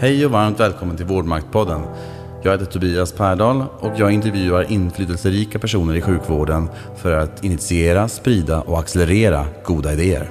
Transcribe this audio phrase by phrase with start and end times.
[0.00, 1.82] Hej och varmt välkommen till Vårdmaktpodden.
[2.42, 8.60] Jag heter Tobias Pärdal och jag intervjuar inflytelserika personer i sjukvården för att initiera, sprida
[8.60, 10.30] och accelerera goda idéer.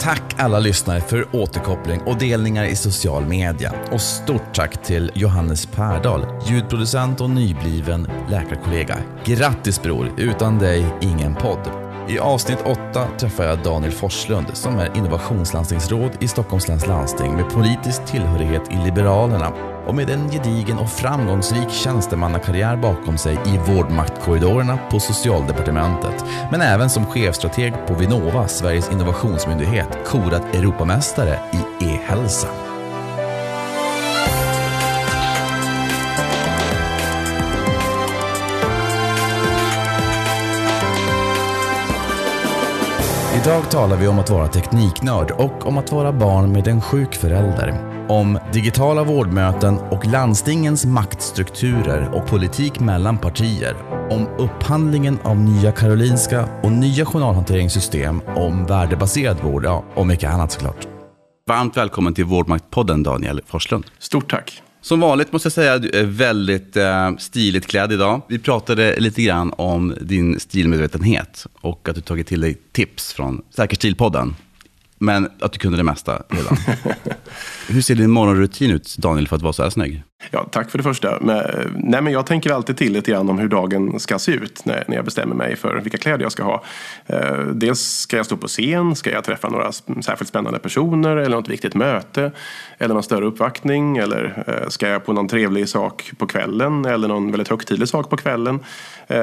[0.00, 3.72] Tack alla lyssnare för återkoppling och delningar i social media.
[3.92, 8.96] Och stort tack till Johannes Pärdal, ljudproducent och nybliven läkarkollega.
[9.24, 11.87] Grattis bror, utan dig ingen podd.
[12.08, 17.50] I avsnitt 8 träffar jag Daniel Forslund som är innovationslandstingsråd i Stockholms läns landsting med
[17.50, 19.52] politisk tillhörighet i Liberalerna
[19.86, 26.90] och med en gedigen och framgångsrik tjänstemannakarriär bakom sig i vårdmaktkorridorerna på Socialdepartementet, men även
[26.90, 32.48] som chefstrateg på Vinnova, Sveriges innovationsmyndighet, korad Europamästare i e-hälsa.
[43.48, 47.14] Idag talar vi om att vara tekniknörd och om att vara barn med en sjuk
[47.14, 47.74] förälder.
[48.08, 53.76] Om digitala vårdmöten och landstingens maktstrukturer och politik mellan partier.
[54.10, 58.20] Om upphandlingen av Nya Karolinska och nya journalhanteringssystem.
[58.36, 60.88] Om värdebaserad vård ja, och mycket annat såklart.
[61.46, 63.84] Varmt välkommen till Vårdmaktpodden Daniel Forslund.
[63.98, 64.62] Stort tack.
[64.80, 68.22] Som vanligt måste jag säga att du är väldigt eh, stiligt klädd idag.
[68.28, 73.42] Vi pratade lite grann om din stilmedvetenhet och att du tagit till dig tips från
[73.50, 74.36] Säker stilpodden.
[74.98, 76.56] Men att du kunde det mesta redan.
[77.68, 80.02] Hur ser din morgonrutin ut, Daniel, för att vara så här snygg?
[80.30, 81.18] Ja, tack för det första.
[81.20, 81.42] Men,
[81.76, 84.84] nej, men jag tänker alltid till lite grann om hur dagen ska se ut när,
[84.88, 86.64] när jag bestämmer mig för vilka kläder jag ska ha.
[87.06, 91.36] Eh, dels ska jag stå på scen, ska jag träffa några särskilt spännande personer eller
[91.36, 92.32] något viktigt möte
[92.78, 97.08] eller någon större uppvaktning eller eh, ska jag på någon trevlig sak på kvällen eller
[97.08, 98.60] någon väldigt högtidlig sak på kvällen.
[99.06, 99.18] Eh,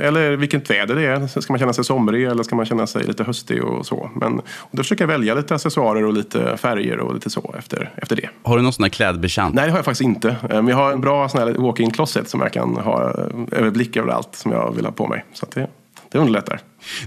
[0.00, 1.40] eller vilket väder det är.
[1.40, 4.10] Ska man känna sig somrig eller ska man känna sig lite höstig och så.
[4.14, 7.90] Men och då försöker jag välja lite accessoarer och lite färger och lite så efter,
[7.96, 8.28] efter det.
[8.42, 9.54] Har du någon sån här klädbekant?
[9.54, 10.28] Nej, Nej det har jag faktiskt inte.
[10.28, 11.28] Eh, men jag har en bra
[11.58, 15.06] walk-in closet som jag kan ha eh, överblick över allt som jag vill ha på
[15.06, 15.24] mig.
[15.32, 15.66] Så det,
[16.08, 16.60] det underlättar.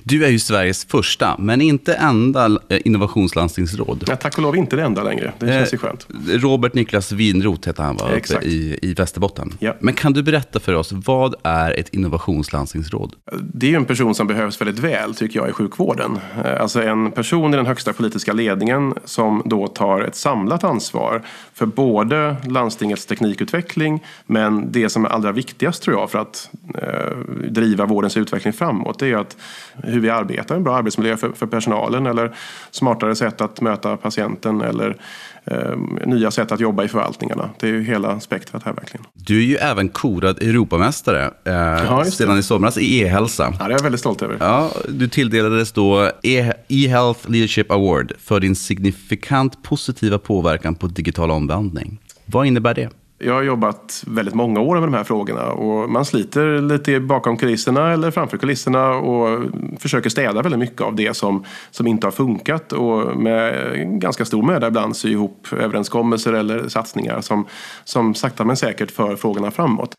[0.03, 4.03] Du är ju Sveriges första, men inte enda innovationslandstingsråd.
[4.07, 5.33] Ja, tack och lov inte det enda längre.
[5.39, 6.07] Det känns ju skönt.
[6.27, 8.09] Robert Niklas Winroth heter han, va?
[8.11, 9.53] Uppe i, i Västerbotten.
[9.59, 9.75] Ja.
[9.79, 13.13] Men kan du berätta för oss, vad är ett innovationslandstingsråd?
[13.53, 16.19] Det är ju en person som behövs väldigt väl, tycker jag, i sjukvården.
[16.59, 21.21] Alltså en person i den högsta politiska ledningen som då tar ett samlat ansvar
[21.53, 27.17] för både landstingets teknikutveckling, men det som är allra viktigast, tror jag, för att eh,
[27.49, 29.37] driva vårdens utveckling framåt, det är att
[29.83, 32.35] hur vi arbetar, en bra arbetsmiljö för, för personalen eller
[32.71, 34.97] smartare sätt att möta patienten eller
[35.45, 37.49] eh, nya sätt att jobba i förvaltningarna.
[37.59, 39.05] Det är ju hela spektrat här verkligen.
[39.13, 43.53] Du är ju även korad Europamästare eh, ja, sedan i somras i e-hälsa.
[43.59, 44.37] Ja, det är jag väldigt stolt över.
[44.39, 51.31] Ja, du tilldelades då e- e-health Leadership Award för din signifikant positiva påverkan på digital
[51.31, 51.99] omvandling.
[52.25, 52.89] Vad innebär det?
[53.21, 57.37] Jag har jobbat väldigt många år med de här frågorna och man sliter lite bakom
[57.37, 59.43] kulisserna eller framför kulisserna och
[59.79, 64.43] försöker städa väldigt mycket av det som, som inte har funkat och med ganska stor
[64.43, 67.45] möda ibland sy ihop överenskommelser eller satsningar som,
[67.83, 69.95] som sakta men säkert för frågorna framåt.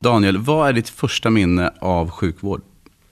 [0.00, 2.60] Daniel, vad är ditt första minne av sjukvård?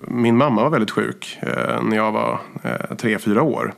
[0.09, 3.75] Min mamma var väldigt sjuk eh, när jag var eh, tre, fyra år.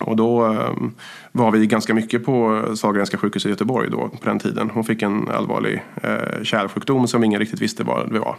[0.00, 0.94] Och då ehm,
[1.36, 4.70] var vi ganska mycket på Sahlgrenska sjukhuset i Göteborg då på den tiden.
[4.70, 8.36] Hon fick en allvarlig eh, kärlsjukdom som ingen riktigt visste vad det var.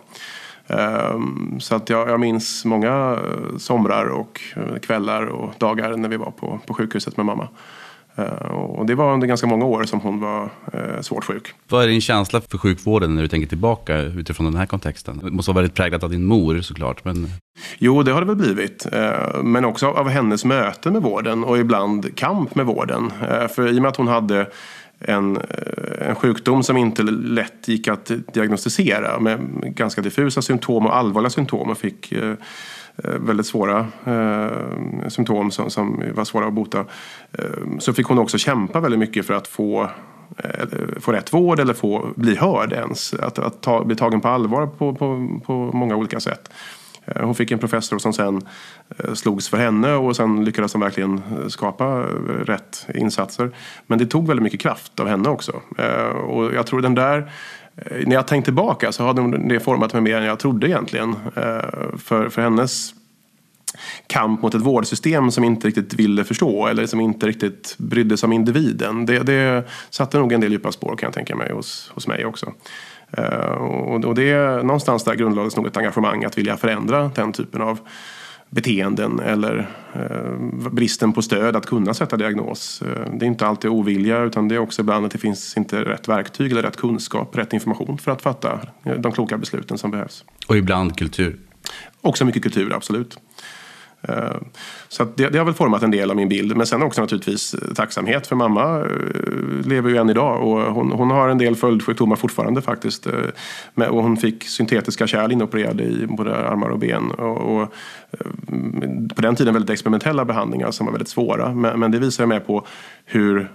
[0.67, 6.09] Um, så att jag, jag minns många eh, somrar och eh, kvällar och dagar när
[6.09, 7.47] vi var på, på sjukhuset med mamma.
[8.19, 11.53] Uh, och det var under ganska många år som hon var uh, svårt sjuk.
[11.69, 15.21] Vad är din känsla för sjukvården när du tänker tillbaka utifrån den här kontexten?
[15.23, 17.05] Det måste vara väldigt präglat av din mor såklart.
[17.05, 17.27] Men...
[17.77, 18.87] Jo, det har det väl blivit.
[18.93, 23.11] Uh, men också av hennes möten med vården och ibland kamp med vården.
[23.55, 24.47] för i och med att hon hade
[24.99, 25.39] en,
[25.99, 29.39] en sjukdom som inte lätt gick att diagnostisera med
[29.75, 32.33] ganska diffusa symptom och allvarliga symptom och fick Eh,
[33.03, 36.85] Eh, väldigt svåra eh, symptom som, som, var svåra att bota.
[37.31, 39.89] Eh, så fick hon också kämpa väldigt mycket för att få
[40.37, 40.67] eh,
[40.99, 43.13] få rätt vård eller få bli hörd ens.
[43.13, 46.49] Att, att ta, bli tagen på allvar på, på, på många olika sätt.
[47.05, 48.41] Eh, hon fick en professor som sen
[48.97, 52.05] eh, slogs för henne och sen lyckades de verkligen eh, skapa eh,
[52.45, 53.51] rätt insatser.
[53.87, 55.51] Men det tog väldigt mycket kraft av henne också.
[56.27, 57.31] Och jag tror den där
[57.77, 61.15] Eh, när jag tänkt tillbaka så hade det format mig mer än jag trodde egentligen.
[61.35, 62.93] Eh, för, för hennes
[64.07, 68.27] kamp mot ett vårdsystem som inte riktigt ville förstå eller som inte riktigt brydde sig
[68.27, 69.05] om individen.
[69.05, 72.25] Det, det satte nog en del djupa spår kan jag tänka mig hos, hos mig
[72.25, 72.53] också.
[73.17, 77.61] Eh, och, och det, någonstans där grundlades nog ett engagemang att vilja förändra den typen
[77.61, 77.79] av
[78.49, 79.69] beteenden eller
[80.71, 82.83] bristen på stöd att kunna sätta diagnos.
[83.13, 86.07] Det är inte alltid ovilja utan det är också ibland att det finns inte rätt
[86.07, 88.59] verktyg eller rätt kunskap, rätt information för att fatta
[88.99, 90.25] de kloka besluten som behövs.
[90.47, 91.39] Och ibland kultur.
[92.01, 93.17] Också mycket kultur, absolut.
[94.09, 94.37] Eh,
[94.87, 96.57] så det, det, har väl format en del av min bild.
[96.57, 100.91] Men sen också naturligtvis eh, tacksamhet för mamma eh, lever ju än idag och hon,
[100.91, 103.07] hon har en del följdsjukdomar fortfarande faktiskt.
[103.75, 107.11] Och hon fick syntetiska kärl inopererade i både armar och ben.
[107.11, 107.73] Och, och
[109.15, 111.53] på den tiden väldigt experimentella behandlingar som var väldigt svåra.
[111.53, 112.65] Men, men det visar ju med på
[113.05, 113.51] hur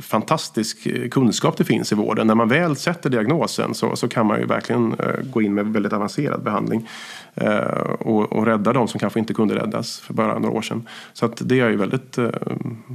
[0.00, 2.26] fantastisk eh, kunskap det finns i vården.
[2.26, 5.66] När man väl sätter diagnosen så, så kan man ju verkligen eh, gå in med
[5.66, 6.88] väldigt avancerad behandling.
[7.34, 7.58] Eh,
[8.00, 10.88] och, och rädda de som kanske inte kunde räddas för bara några år sedan.
[11.12, 12.18] Så att det är jag ju väldigt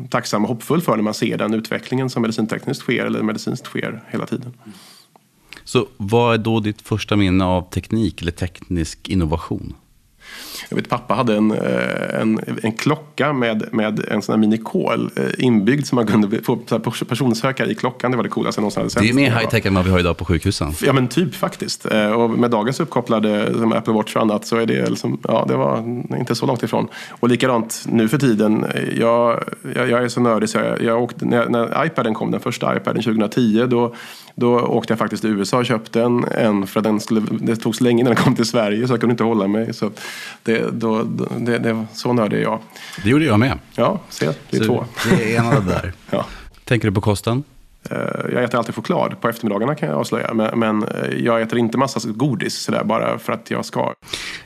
[0.10, 4.04] tacksam och hoppfull för när man ser den utvecklingen som medicintekniskt sker eller medicinskt sker
[4.08, 4.54] hela tiden.
[5.64, 9.74] Så vad är då ditt första minne av teknik eller teknisk innovation?
[10.70, 15.12] Jag vet pappa hade en, eh, en, en klocka med, med en sån här minikol
[15.16, 16.56] eh, inbyggd som man kunde få
[17.08, 18.12] personsöka i klockan.
[18.12, 19.02] Det var det coolaste jag någonsin hade sett.
[19.02, 20.74] Det är mer high tech än vad vi har idag på sjukhusen.
[20.82, 21.86] Ja men typ faktiskt.
[21.92, 25.46] Eh, och med dagens uppkopplade som Apple Watch och annat så är det liksom, ja
[25.48, 25.78] det var
[26.18, 26.88] inte så långt ifrån.
[27.10, 28.66] Och likadant nu för tiden.
[28.98, 29.44] Jag,
[29.76, 32.78] jag, jag är så nördig så jag, jag åkte, när, när iPaden kom, den första
[32.78, 33.96] iPaden 2010, då
[34.36, 37.56] då åkte jag faktiskt till USA och köpte en, en för att den skulle, det
[37.56, 39.74] tog så länge innan den kom till Sverige så jag kunde inte hålla mig.
[39.74, 39.92] Så
[40.44, 41.04] det, då,
[41.38, 42.60] det, det, så nördig är jag.
[43.04, 43.60] Det gjorde jag med.
[43.76, 44.86] Ja, se, det är så två.
[45.10, 45.94] Det är en av det där.
[46.10, 46.26] ja.
[46.64, 47.44] Tänker du på kosten?
[47.90, 47.98] Eh,
[48.34, 50.34] jag äter alltid choklad på eftermiddagarna kan jag avslöja.
[50.34, 53.94] Men, men eh, jag äter inte massa godis sådär bara för att jag ska.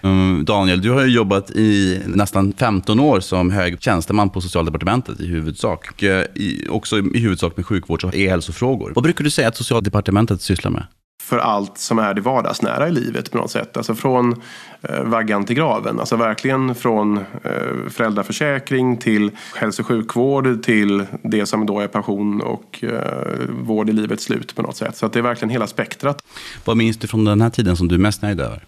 [0.02, 5.20] Mm, Daniel, du har ju jobbat i nästan 15 år som hög tjänsteman på Socialdepartementet
[5.20, 5.90] i huvudsak.
[5.92, 6.26] Och eh,
[6.70, 8.92] också i huvudsak med sjukvårds och e-hälsofrågor.
[8.96, 10.86] Vad brukar du säga att Socialdepartementet sysslar med?
[11.28, 13.78] För allt som är det vardagsnära i livet på något sätt.
[13.78, 14.42] Alltså från
[14.82, 16.00] eh, vaggan till graven.
[16.00, 22.42] Alltså verkligen från eh, föräldraförsäkring till hälso och sjukvård till det som då är pension
[22.42, 24.98] och eh, vård i livets slut på något sätt.
[24.98, 26.24] Så att det är verkligen hela spektrat.
[26.66, 28.64] Vad minns du från den här tiden som du är mest nöjd över?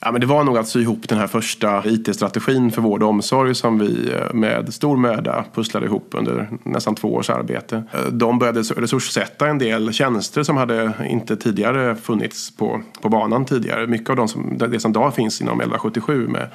[0.00, 3.08] Ja, men det var nog att sy ihop den här första IT-strategin för vård och
[3.08, 7.82] omsorg som vi eh, med stor möda pusslade ihop under nästan två års arbete.
[7.92, 13.44] Eh, de började resurssätta en del tjänster som hade inte tidigare funnits på, på banan
[13.44, 13.86] tidigare.
[13.86, 16.48] Mycket av de som, det som idag finns inom 1177 med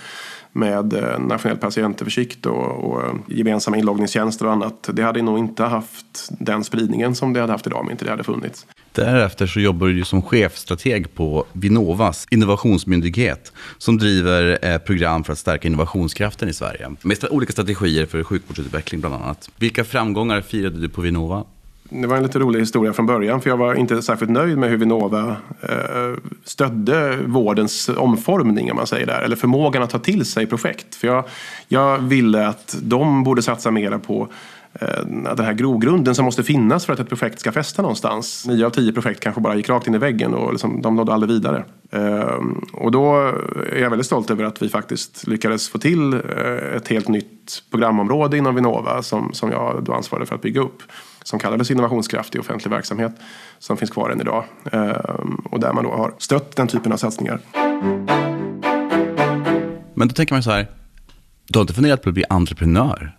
[0.56, 4.90] med eh, nationell patientöversikt och, och gemensamma inloggningstjänster och annat.
[4.94, 8.12] Det hade nog inte haft den spridningen som det hade haft idag om inte det
[8.12, 8.66] hade funnits.
[8.94, 15.40] Därefter så jobbar du som chefstrateg på Vinnovas innovationsmyndighet som driver eh, program för att
[15.40, 16.96] stärka innovationskraften i Sverige.
[17.02, 19.50] Med olika strategier för sjukvårdsutveckling bland annat.
[19.58, 21.44] Vilka framgångar firade du på Vinnova?
[21.90, 24.70] Det var en lite rolig historia från början för jag var inte särskilt nöjd med
[24.70, 26.14] hur Vinnova eh,
[26.44, 29.22] stödde vårdens omformning om man säger där.
[29.22, 30.96] Eller förmågan att ta till sig projekt.
[30.96, 31.24] För jag,
[31.68, 34.28] jag ville att de borde satsa mera på
[34.80, 35.06] Eh,
[35.36, 38.46] den här grogrunden som måste finnas för att ett projekt ska fästa någonstans.
[38.48, 41.14] Nio av tio projekt kanske bara gick rakt in i väggen och liksom, de nådde
[41.14, 41.64] aldrig vidare.
[41.92, 42.40] Eh,
[42.74, 43.16] och då
[43.72, 46.20] är jag väldigt stolt över att vi faktiskt lyckades få till eh,
[46.76, 50.84] ett helt nytt programområde inom Vinnova som, som jag då ansvarade för att bygga upp.
[51.24, 53.12] Som kallades innovationskraft i offentlig verksamhet.
[53.60, 54.44] Som finns kvar än idag.
[54.72, 54.90] Eh,
[55.52, 57.40] och där man då har stött den typen av satsningar.
[59.94, 60.68] Men då tänker man så här.
[61.48, 63.18] Du har inte funderat på att bli entreprenör?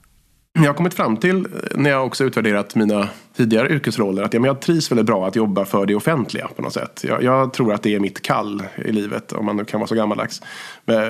[0.63, 4.49] Jag har kommit fram till, när jag också utvärderat mina tidigare yrkesroller, att jag, men
[4.49, 7.05] jag trivs väldigt bra att jobba för det offentliga på något sätt.
[7.09, 9.89] Jag, jag tror att det är mitt kall i livet, om man nu kan vara
[9.89, 10.43] så gammaldags.
[10.85, 11.01] Men,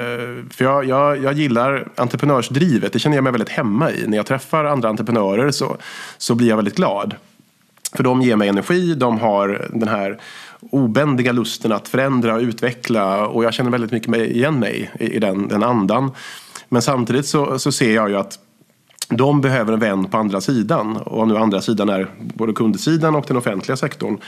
[0.51, 4.07] för jag, jag, jag gillar entreprenörsdrivet, det känner jag mig väldigt hemma i.
[4.07, 5.77] När jag träffar andra entreprenörer så,
[6.19, 7.15] så blir jag väldigt glad.
[7.93, 10.21] För de ger mig energi, de har den här
[10.61, 15.19] obändiga lusten att förändra och utveckla och jag känner väldigt mycket igen mig i, i
[15.19, 16.11] den, den andan.
[16.69, 18.39] Men samtidigt så, så ser jag ju att
[19.09, 20.97] de behöver en vän på andra sidan.
[20.97, 24.19] Och nu andra sidan är både kundsidan och den offentliga sektorn.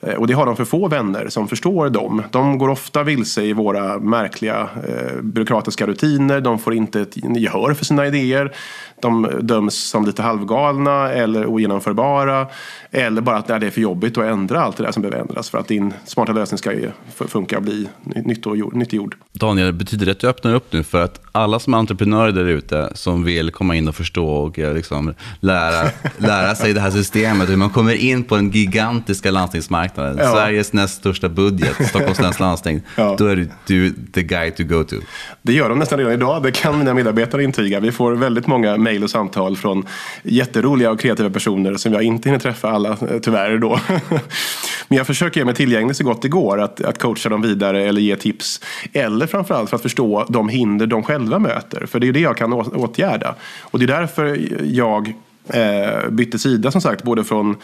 [0.00, 2.22] Eh, och det har de för få vänner som förstår dem.
[2.30, 6.40] De går ofta vilse i våra märkliga eh, byråkratiska rutiner.
[6.40, 8.52] De får inte ett gehör för sina idéer.
[9.00, 12.46] De döms som lite halvgalna eller ogenomförbara.
[12.90, 15.50] Eller bara att det är för jobbigt att ändra allt det där som behöver ändras
[15.50, 16.72] för att din smarta lösning ska
[17.08, 17.88] funka och bli
[18.24, 19.14] nyttiggjord.
[19.32, 22.44] Daniel, betyder det att du öppnar upp nu för att alla som är entreprenörer där
[22.44, 26.90] ute som vill komma in och förstå och eh, liksom lära, lära sig det här
[26.90, 30.32] systemet, hur man kommer in på den gigantiska landstingsmarknaden, ja.
[30.32, 33.16] Sveriges näst största budget, Stockholms läns landsting, ja.
[33.18, 34.96] då är du, du the guy to go to.
[35.42, 37.80] Det gör de nästan redan idag, det kan mina medarbetare intyga.
[37.80, 39.86] Vi får väldigt många mejl och samtal från
[40.22, 43.80] jätteroliga och kreativa personer som jag inte hinner träffa alla eh, tyvärr då.
[44.88, 46.60] Men jag försöker göra mig tillgänglig så gott det går.
[46.60, 48.60] Att, att coacha dem vidare eller ge tips.
[48.92, 51.86] Eller framförallt för att förstå de hinder de själva möter.
[51.86, 53.34] För det är ju det jag kan åtgärda.
[53.60, 55.14] Och det är därför därför jag
[55.48, 57.56] eh, bytte sida som sagt, både från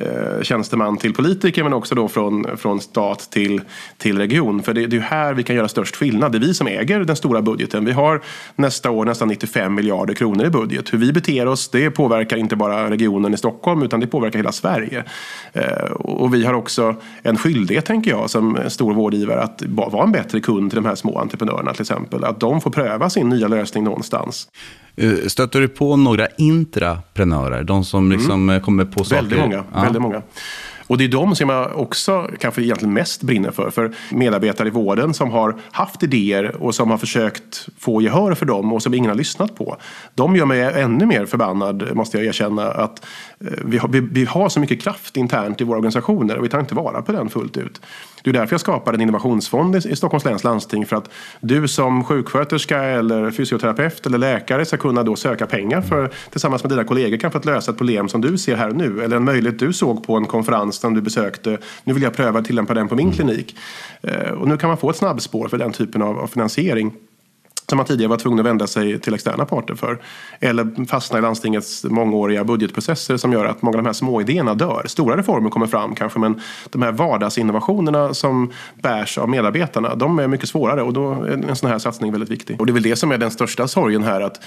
[0.00, 3.60] eh, tjänsteman till politiker men också då från, från stat till,
[3.98, 4.62] till region.
[4.62, 6.32] För det, det är här vi kan göra störst skillnad.
[6.32, 7.84] Det är vi som äger den stora budgeten.
[7.84, 8.22] Vi har
[8.56, 10.92] nästa år nästan 95 miljarder kronor i budget.
[10.92, 14.52] Hur vi beter oss det påverkar inte bara regionen i Stockholm utan det påverkar hela
[14.52, 15.04] Sverige.
[15.52, 20.12] Eh, och vi har också en skyldighet tänker jag som stor vårdgivare att vara en
[20.12, 22.24] bättre kund till de här små entreprenörerna till exempel.
[22.24, 24.48] Att de får pröva sin nya lösning någonstans.
[24.96, 27.64] Eh, stöter du på några intraprenörer?
[27.64, 28.18] De som mm.
[28.18, 28.62] liksom mm.
[28.62, 29.22] kommer på saker?
[29.22, 29.64] Väldigt många.
[29.74, 29.82] Ja.
[29.82, 30.22] Väldigt många.
[30.86, 33.70] Och det är de som jag också kanske egentligen mest brinner för.
[33.70, 38.46] För medarbetare i vården som har haft idéer och som har försökt få gehör för
[38.46, 39.76] dem och som ingen har lyssnat på.
[40.14, 43.06] De gör mig ännu mer förbannad, måste jag erkänna, att
[43.40, 46.48] Eh, vi har, vi, vi har så mycket kraft internt i våra organisationer och vi
[46.48, 47.80] tar inte vara på den fullt ut.
[48.22, 50.86] Det är därför jag skapade en innovationsfond i Stockholms läns landsting.
[50.86, 56.10] För att du som sjuksköterska eller fysioterapeut eller läkare ska kunna då söka pengar för,
[56.30, 58.76] tillsammans med dina kollegor kanske för att lösa ett problem som du ser här och
[58.76, 59.04] nu.
[59.04, 61.58] Eller en möjlighet du såg på en konferens som du besökte.
[61.84, 63.56] Nu vill jag pröva att tillämpa den på min klinik.
[64.02, 66.92] Eh, och nu kan man få ett snabbspår för den typen av, av finansiering
[67.68, 69.98] som man tidigare var tvungen att vända sig till externa parter för.
[70.40, 74.54] Eller fastna i landstingets mångåriga budgetprocesser som gör att många av de här små idéerna
[74.54, 74.84] dör.
[74.86, 80.28] Stora reformer kommer fram kanske men de här vardagsinnovationerna som bärs av medarbetarna de är
[80.28, 82.60] mycket svårare och då är en sån här satsning väldigt viktig.
[82.60, 84.40] Och det är väl det som är den största sorgen här att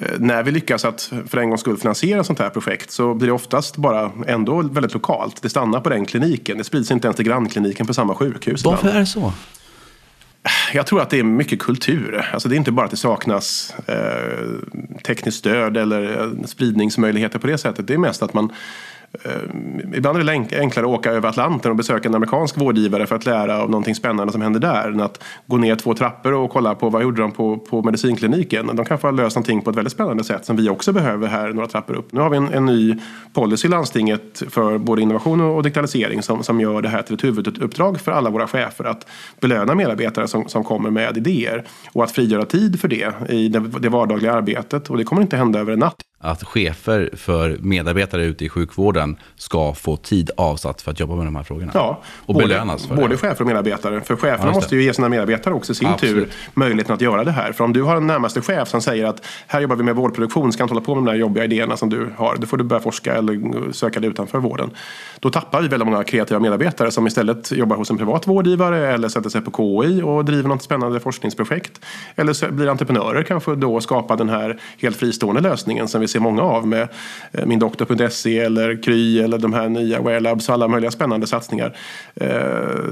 [0.00, 3.26] eh, när vi lyckas att för en gångs skull finansiera sånt här projekt så blir
[3.26, 5.42] det oftast bara ändå väldigt lokalt.
[5.42, 6.58] Det stannar på den kliniken.
[6.58, 8.64] Det sprids inte ens till grannkliniken på samma sjukhus.
[8.64, 9.32] Varför är det så?
[10.72, 12.30] Jag tror att det är mycket kultur.
[12.32, 14.46] Alltså det är inte bara att det saknas eh,
[15.04, 17.86] tekniskt stöd eller eh, spridningsmöjligheter på det sättet.
[17.86, 18.52] Det är mest att man
[19.12, 23.16] Eh, ibland är det enklare att åka över Atlanten och besöka en amerikansk vårdgivare för
[23.16, 26.50] att lära av någonting spännande som händer där än att gå ner två trappor och
[26.50, 28.76] kolla på vad gjorde de på, på medicinkliniken.
[28.76, 31.52] De kanske har löst någonting på ett väldigt spännande sätt som vi också behöver här
[31.52, 32.12] några trappor upp.
[32.12, 32.96] Nu har vi en, en ny
[33.32, 37.24] policy i landstinget för både innovation och digitalisering som, som gör det här till ett
[37.24, 39.06] huvuduppdrag för alla våra chefer att
[39.40, 43.60] belöna medarbetare som, som kommer med idéer och att frigöra tid för det i det,
[43.60, 48.24] det vardagliga arbetet och det kommer inte hända över en natt att chefer för medarbetare
[48.24, 51.70] ute i sjukvården ska få tid avsatt för att jobba med de här frågorna.
[51.74, 53.16] Ja, och både, belönas för både det.
[53.16, 54.00] chefer och medarbetare.
[54.00, 56.14] För cheferna ja, måste ju ge sina medarbetare också i sin Absolut.
[56.14, 57.52] tur möjligheten att göra det här.
[57.52, 60.52] För om du har en närmaste chef som säger att här jobbar vi med vårdproduktion,
[60.52, 62.36] ska inte hålla på med de där jobbiga idéerna som du har.
[62.36, 64.70] Då får du börja forska eller söka dig utanför vården.
[65.20, 69.08] Då tappar vi väldigt många kreativa medarbetare som istället jobbar hos en privat vårdgivare eller
[69.08, 71.80] sätter sig på KI och driver något spännande forskningsprojekt.
[72.16, 76.20] Eller blir entreprenörer kanske då och skapar den här helt fristående lösningen som vi ser
[76.20, 76.88] många av med
[77.32, 81.26] eh, mindoktor.se min doktor.se eller Kry eller de här nya Wearlabs och alla möjliga spännande
[81.26, 81.76] satsningar.
[82.14, 82.28] Eh,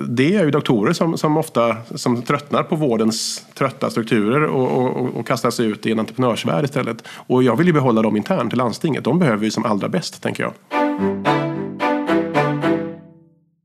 [0.09, 5.17] det är ju doktorer som, som ofta som tröttnar på vårdens trötta strukturer och, och,
[5.17, 7.09] och kastar sig ut i en entreprenörsvärld istället.
[7.09, 9.05] Och jag vill ju behålla dem internt i landstinget.
[9.05, 10.88] De behöver vi som allra bäst, tänker jag.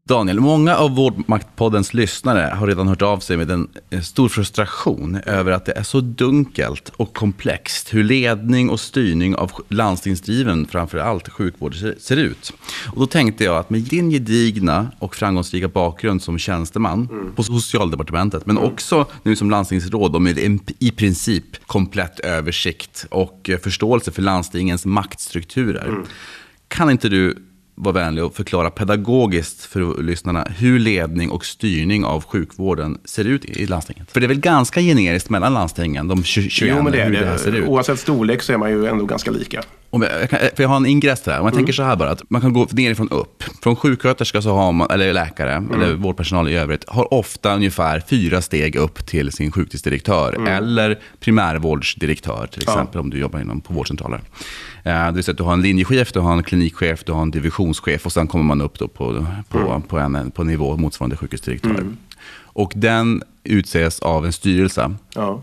[0.08, 3.68] Daniel, många av Vårdmaktpoddens lyssnare har redan hört av sig med en
[4.04, 9.52] stor frustration över att det är så dunkelt och komplext hur ledning och styrning av
[9.68, 12.54] landstingsdriven, framför allt sjukvård, ser ut.
[12.86, 17.36] Och då tänkte jag att med din gedigna och framgångsrika bakgrund som tjänsteman mm.
[17.36, 18.70] på Socialdepartementet, men mm.
[18.70, 24.86] också nu som landstingsråd och med en i princip komplett översikt och förståelse för landstingens
[24.86, 25.86] maktstrukturer.
[25.86, 26.04] Mm.
[26.68, 27.38] Kan inte du
[27.76, 33.46] vara vänlig och förklara pedagogiskt för lyssnarna hur ledning och styrning av sjukvården ser ut
[33.46, 34.12] i landstinget.
[34.12, 37.26] För det är väl ganska generiskt mellan landstingen, de 21, jo, men det hur det,
[37.26, 37.68] här ser ut.
[37.68, 39.64] Oavsett storlek så är man ju ändå ganska lika.
[39.94, 41.40] Om jag, kan, för jag har en ingress här.
[41.40, 41.56] Om jag mm.
[41.56, 43.44] tänker så här bara, att man kan gå nerifrån upp.
[43.64, 45.82] Från sjuksköterska så har man, eller läkare, mm.
[45.82, 50.36] eller vårdpersonal i övrigt, har ofta ungefär fyra steg upp till sin sjukhusdirektör.
[50.36, 50.48] Mm.
[50.48, 53.00] Eller primärvårdsdirektör, till exempel, ja.
[53.00, 54.22] om du jobbar inom, på vårdcentraler.
[54.84, 57.22] Eh, det vill säga att du har en linjechef, du har en klinikchef, du har
[57.22, 59.82] en divisionschef och sen kommer man upp då på, på, mm.
[59.82, 61.70] på, en, på nivå motsvarande sjukhusdirektör.
[61.70, 61.98] Mm.
[62.56, 64.96] Och den utses av en styrelse.
[65.16, 65.42] Ja.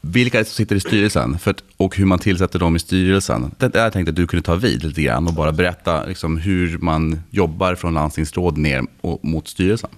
[0.00, 2.78] Vilka är det som sitter i styrelsen för att, och hur man tillsätter dem i
[2.78, 3.54] styrelsen?
[3.58, 6.78] Det jag tänkte att du kunde ta vid lite grann och bara berätta liksom, hur
[6.78, 9.90] man jobbar från landstingsråd ner och, mot styrelsen.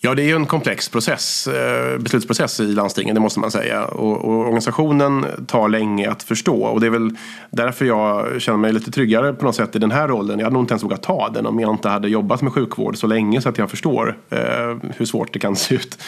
[0.00, 3.84] Ja, det är ju en komplex process, eh, beslutsprocess i landstingen, det måste man säga.
[3.84, 6.62] Och, och, organisationen tar länge att förstå.
[6.62, 7.16] Och det är väl
[7.50, 10.38] därför jag känner mig lite tryggare på något sätt i den här rollen.
[10.38, 12.96] Jag hade nog inte ens vågat ta den om jag inte hade jobbat med sjukvård
[12.96, 14.38] så länge så att jag förstår eh,
[14.96, 15.98] hur svårt det kan se ut.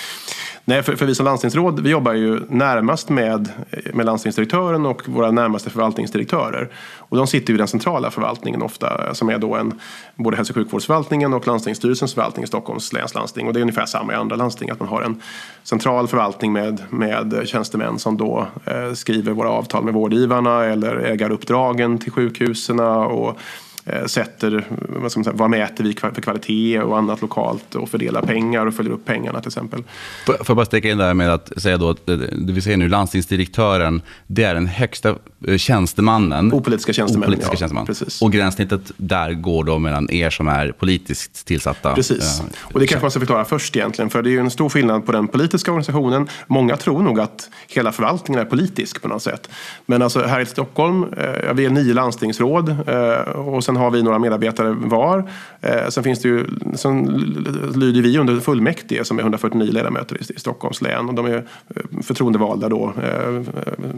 [0.65, 3.49] Nej, för, för vi som landstingsråd vi jobbar ju närmast med,
[3.95, 6.69] med landstingsdirektören och våra närmaste förvaltningsdirektörer.
[6.97, 9.81] Och de sitter ju i den centrala förvaltningen ofta som är då en,
[10.17, 13.47] både hälso och sjukvårdsförvaltningen och landstingsstyrelsens förvaltning i Stockholms läns landsting.
[13.47, 15.23] Och det är ungefär samma i andra landsting att man har en
[15.63, 21.99] central förvaltning med, med tjänstemän som då eh, skriver våra avtal med vårdgivarna eller ägaruppdragen
[21.99, 23.39] till sjukhusen och
[24.07, 28.23] sätter, vad, ska man säga, vad mäter vi för kvalitet och annat lokalt och fördelar
[28.23, 29.83] pengar och följer upp pengarna till exempel.
[30.27, 32.77] Får jag bara sticka in där med att säga då att eh, det vi säger
[32.77, 35.15] nu, landstingsdirektören, det är den högsta
[35.47, 36.53] eh, tjänstemannen.
[36.53, 37.87] Opolitiska tjänstemän, Opolitiska ja, tjänsteman.
[37.87, 38.23] Precis.
[38.23, 41.95] Och gränssnittet där går då mellan er som är politiskt tillsatta.
[41.95, 44.69] Precis, och det kanske man ska förklara först egentligen, för det är ju en stor
[44.69, 46.29] skillnad på den politiska organisationen.
[46.47, 49.49] Många tror nog att hela förvaltningen är politisk på något sätt.
[49.87, 51.07] Men alltså här i Stockholm,
[51.55, 52.77] vi är nio landstingsråd
[53.35, 55.31] och sen har vi några medarbetare var.
[55.61, 57.05] Eh, sen, finns det ju, sen
[57.75, 61.09] lyder vi under fullmäktige som är 149 ledamöter i, i Stockholms län.
[61.09, 63.43] Och de är eh, förtroendevalda då, eh, eh,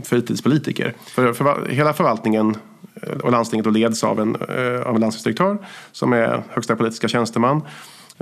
[0.05, 0.95] fritidspolitiker.
[1.07, 2.57] För, för, hela förvaltningen
[2.95, 5.59] eh, och landstinget och leds av en, eh, av en landstingsdirektör
[5.93, 7.63] som är högsta politiska tjänsteman.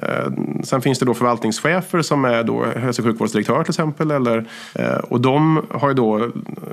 [0.02, 0.32] Eh,
[0.64, 4.10] sen finns det då förvaltningschefer som är då hälso och sjukvårdsdirektör till exempel.
[4.10, 6.28] Eller, eh, och de har ju då,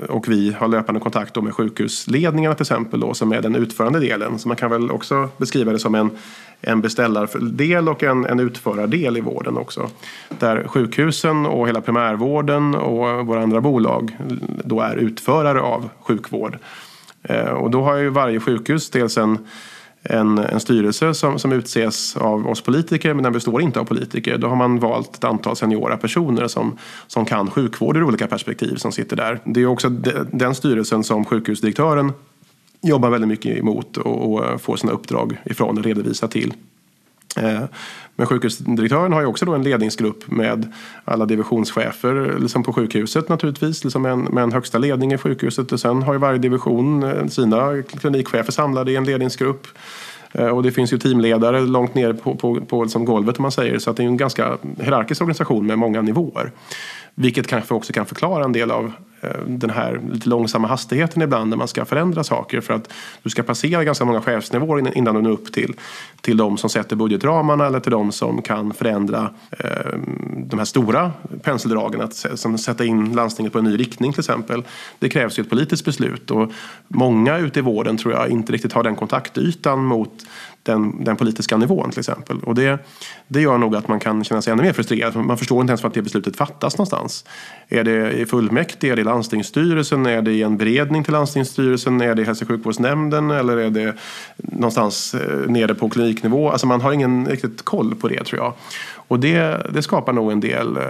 [0.08, 4.38] och vi har löpande kontakt med sjukhusledningarna till exempel då, som är den utförande delen.
[4.38, 6.10] Så man kan väl också beskriva det som en,
[6.60, 9.90] en beställardel och en, en utförardel i vården också.
[10.38, 14.16] Där sjukhusen och hela primärvården och våra andra bolag
[14.64, 16.58] då är utförare av sjukvård.
[17.22, 19.38] Eh, och då har ju varje sjukhus dels en
[20.02, 24.38] en, en styrelse som, som utses av oss politiker men den består inte av politiker.
[24.38, 28.76] Då har man valt ett antal seniora personer som, som kan sjukvård ur olika perspektiv
[28.76, 29.40] som sitter där.
[29.44, 32.12] Det är också de, den styrelsen som sjukhusdirektören
[32.82, 36.52] jobbar väldigt mycket emot och, och får sina uppdrag ifrån och redovisar till.
[37.42, 37.62] Eh,
[38.16, 40.72] men sjukhusdirektören har ju också då en ledningsgrupp med
[41.04, 45.72] alla divisionschefer liksom på sjukhuset naturligtvis, liksom med, en, med en högsta ledning i sjukhuset.
[45.72, 49.66] Och sen har ju varje division eh, sina klinikchefer samlade i en ledningsgrupp.
[50.32, 53.52] Eh, och det finns ju teamledare långt ner på, på, på liksom golvet om man
[53.52, 53.78] säger.
[53.78, 56.52] Så att det är en ganska hierarkisk organisation med många nivåer.
[57.20, 61.50] Vilket kanske också kan förklara en del av eh, den här lite långsamma hastigheten ibland
[61.50, 62.60] när man ska förändra saker.
[62.60, 65.74] För att du ska passera ganska många chefsnivåer innan du når upp till,
[66.20, 69.98] till de som sätter budgetramarna eller till de som kan förändra eh,
[70.36, 72.00] de här stora penseldragen.
[72.00, 74.62] Att som sätta in landstinget på en ny riktning till exempel.
[74.98, 76.52] Det krävs ju ett politiskt beslut och
[76.88, 80.26] många ute i vården tror jag inte riktigt har den kontaktytan mot
[80.68, 82.38] den, den politiska nivån till exempel.
[82.42, 82.78] Och det,
[83.28, 85.16] det gör nog att man kan känna sig ännu mer frustrerad.
[85.16, 87.24] Man förstår inte ens var det beslutet fattas någonstans.
[87.68, 92.00] Är det i fullmäktige, är det i landstingsstyrelsen, är det i en beredning till landstingsstyrelsen,
[92.00, 93.94] är det i hälso och sjukvårdsnämnden eller är det
[94.36, 96.50] någonstans eh, nere på kliniknivå?
[96.50, 98.54] Alltså man har ingen riktigt koll på det tror jag.
[99.08, 100.82] Och det, det skapar nog en del eh,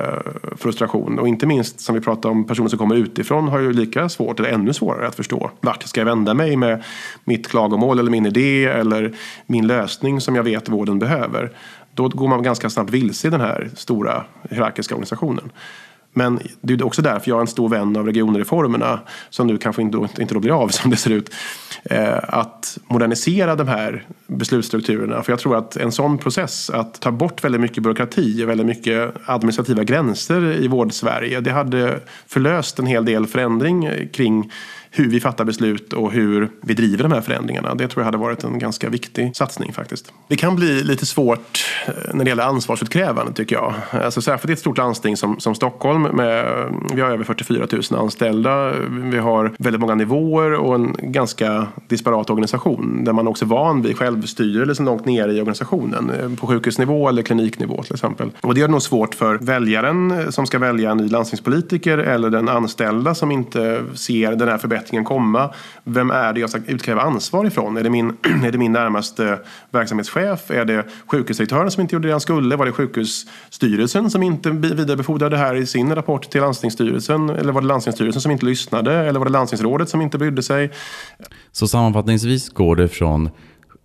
[0.57, 1.19] frustration.
[1.19, 4.41] Och inte minst som vi pratade om, personer som kommer utifrån har ju lika svårt
[4.41, 5.51] eller ännu svårare att förstå.
[5.61, 6.83] Vart ska jag vända mig med
[7.25, 9.15] mitt klagomål eller min idé eller
[9.47, 11.53] min lösning som jag vet vården behöver?
[11.95, 15.51] Då går man ganska snabbt vilse i den här stora hierarkiska organisationen.
[16.13, 19.83] Men det är också därför jag är en stor vän av regionreformerna som nu kanske
[19.83, 21.35] inte, inte då blir av som det ser ut.
[21.85, 25.23] Eh, att modernisera de här beslutsstrukturerna.
[25.23, 28.67] För jag tror att en sån process, att ta bort väldigt mycket byråkrati och väldigt
[28.67, 31.41] mycket administrativa gränser i vård-Sverige.
[31.41, 34.53] Det hade förlöst en hel del förändring kring
[34.99, 37.75] hur vi fattar beslut och hur vi driver de här förändringarna.
[37.75, 40.13] Det tror jag hade varit en ganska viktig satsning faktiskt.
[40.29, 43.75] Det kan bli lite svårt eh, när det gäller ansvarsutkrävande tycker jag.
[43.91, 46.03] Alltså, särskilt i ett stort landsting som, som Stockholm.
[46.03, 46.47] Med,
[46.95, 48.73] vi har över 44 000 anställda.
[48.89, 53.05] Vi har väldigt många nivåer och en ganska disparat organisation.
[53.05, 56.11] Där man också är van vid självstyrelse långt ner i organisationen.
[56.11, 58.31] Eh, på sjukhusnivå eller kliniknivå till exempel.
[58.41, 62.31] Och det är nog svårt för väljaren eh, som ska välja en ny landstingspolitiker eller
[62.31, 65.51] den anställda som inte ser den här förbättringen utvecklingen komma?
[65.85, 67.77] Vem är det jag ska utkräva ansvar ifrån?
[67.77, 68.09] Är det min,
[68.45, 69.39] är det min närmaste
[69.71, 70.51] verksamhetschef?
[70.51, 72.57] Är det sjukhusdirektören som inte gjorde det han skulle?
[72.57, 77.31] Var det sjukhusstyrelsen som inte vidarebefordrade det här i sin rapport till landstingsstyrelsen?
[77.31, 78.93] Eller var det landstingsstyrelsen som inte lyssnade?
[78.93, 80.71] Eller var det landstingsrådet som inte brydde sig?
[81.53, 83.31] Så sammanfattningsvis går det från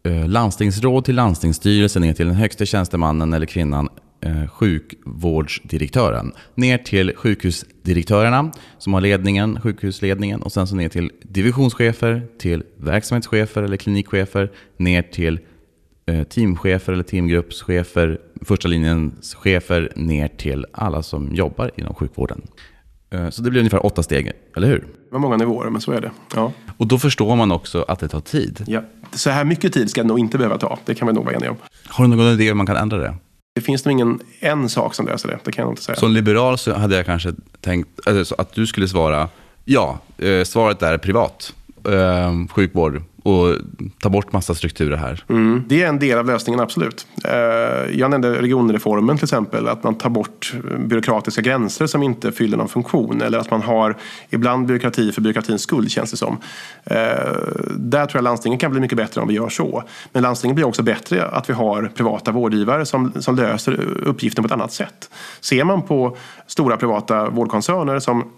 [0.03, 3.89] eh, landstingsråd till landstingsstyrelse ner till den högsta tjänstemannen eller kvinnan
[4.23, 6.31] eh, sjukvårdsdirektören.
[6.55, 13.63] Ner till sjukhusdirektörerna som har ledningen, sjukhusledningen och sen så ner till divisionschefer, till verksamhetschefer
[13.63, 15.39] eller klinikchefer, ner till
[16.05, 22.41] eh, teamchefer eller teamgruppschefer, första linjens chefer, ner till alla som jobbar inom sjukvården.
[23.13, 24.79] Eh, så det blir ungefär åtta steg, eller hur?
[24.79, 26.11] Det var många nivåer, men så är det.
[26.35, 26.51] Ja.
[26.77, 28.63] Och då förstår man också att det tar tid.
[28.67, 28.81] Ja.
[29.11, 30.79] Så här mycket tid ska det nog inte behöva ta.
[30.85, 31.57] Det kan vi nog vara eniga om.
[31.87, 33.15] Har du någon idé hur man kan ändra det?
[33.55, 35.95] Det finns nog ingen en sak som löser det, det kan jag inte säga.
[35.95, 39.29] Som liberal så hade jag kanske tänkt alltså, att du skulle svara
[39.65, 41.53] ja, eh, svaret är privat
[41.87, 43.55] eh, sjukvård och
[43.99, 45.23] ta bort massa strukturer här.
[45.29, 45.63] Mm.
[45.67, 47.07] Det är en del av lösningen, absolut.
[47.23, 47.31] Eh,
[47.99, 52.69] jag nämnde regionreformen till exempel, att man tar bort byråkratiska gränser som inte fyller någon
[52.69, 53.21] funktion.
[53.21, 53.97] Eller att man har
[54.29, 56.37] ibland byråkrati för byråkratins skull, känns det som.
[56.83, 56.97] Eh,
[57.69, 59.83] där tror jag landstingen kan bli mycket bättre om vi gör så.
[60.11, 64.45] Men landstingen blir också bättre att vi har privata vårdgivare som, som löser uppgiften på
[64.45, 65.09] ett annat sätt.
[65.41, 68.31] Ser man på stora privata vårdkoncerner som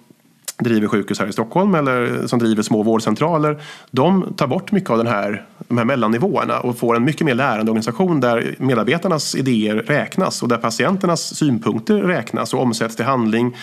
[0.57, 3.61] driver sjukhus här i Stockholm eller som driver små vårdcentraler.
[3.91, 7.35] De tar bort mycket av den här, de här mellannivåerna och får en mycket mer
[7.35, 13.55] lärande organisation där medarbetarnas idéer räknas och där patienternas synpunkter räknas och omsätts till handling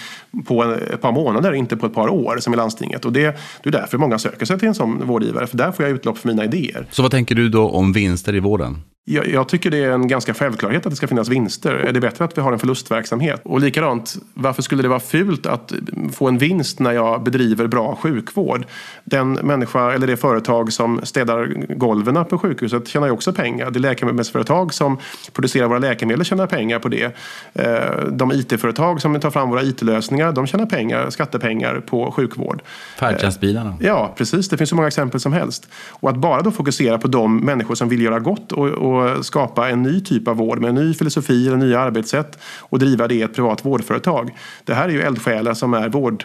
[0.47, 3.05] på ett par månader, inte på ett par år som i landstinget.
[3.05, 5.85] Och det, det är därför många söker sig till en sån vårdgivare, för där får
[5.85, 6.87] jag utlopp för mina idéer.
[6.91, 8.79] Så vad tänker du då om vinster i vården?
[9.05, 11.75] Jag, jag, tycker det är en ganska självklarhet att det ska finnas vinster.
[11.75, 13.41] Är det bättre att vi har en förlustverksamhet?
[13.45, 15.73] Och likadant, varför skulle det vara fult att
[16.13, 18.67] få en vinst när jag bedriver bra sjukvård?
[19.05, 23.71] Den människa eller det företag som städar golven på sjukhuset tjänar ju också pengar.
[23.71, 24.99] Det läkemedelsföretag som
[25.33, 27.17] producerar våra läkemedel tjänar pengar på det.
[27.53, 32.63] Eh, de IT-företag som tar fram våra IT-lösningar, de tjänar pengar, skattepengar på sjukvård.
[32.99, 33.77] Färdtjänstbilarna.
[33.81, 34.49] Ja, precis.
[34.49, 35.69] Det finns så många exempel som helst.
[35.91, 39.27] Och att bara då fokusera på de människor som vill göra gott och, och och
[39.27, 43.09] skapa en ny typ av vård med en ny filosofi eller nya arbetssätt och driva
[43.09, 44.31] det i ett privat vårdföretag.
[44.65, 46.25] Det här är ju eldsjälar som är vård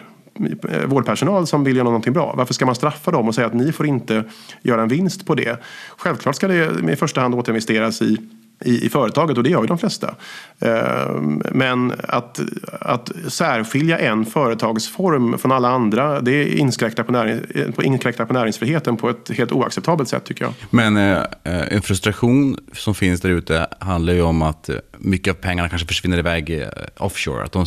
[0.70, 2.34] Eh, vårdpersonal som vill göra någonting bra.
[2.36, 4.24] Varför ska man straffa dem och säga att ni får inte
[4.62, 5.62] göra en vinst på det?
[5.96, 8.18] Självklart ska det i första hand återinvesteras i
[8.64, 10.14] i, i företaget och det gör ju de flesta.
[10.58, 11.20] Eh,
[11.52, 12.40] men att,
[12.80, 18.96] att särskilja en företagsform från alla andra det inkräktar på, näring, eh, inkräktar på näringsfriheten
[18.96, 20.54] på ett helt oacceptabelt sätt tycker jag.
[20.70, 25.68] Men eh, en frustration som finns där ute handlar ju om att mycket av pengarna
[25.68, 27.44] kanske försvinner iväg eh, offshore.
[27.44, 27.66] Att de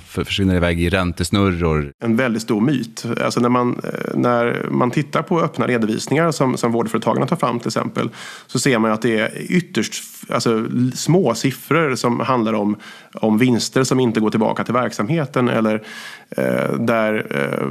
[0.00, 1.92] försvinner iväg i räntesnurror.
[2.04, 3.06] En väldigt stor myt.
[3.24, 7.58] Alltså när, man, eh, när man tittar på öppna redovisningar som, som vårdföretagarna tar fram
[7.58, 8.10] till exempel
[8.46, 12.76] så ser man att det är ytterst alltså, små siffror som handlar om,
[13.14, 15.82] om vinster som inte går tillbaka till verksamheten eller
[16.30, 17.66] eh, där eh,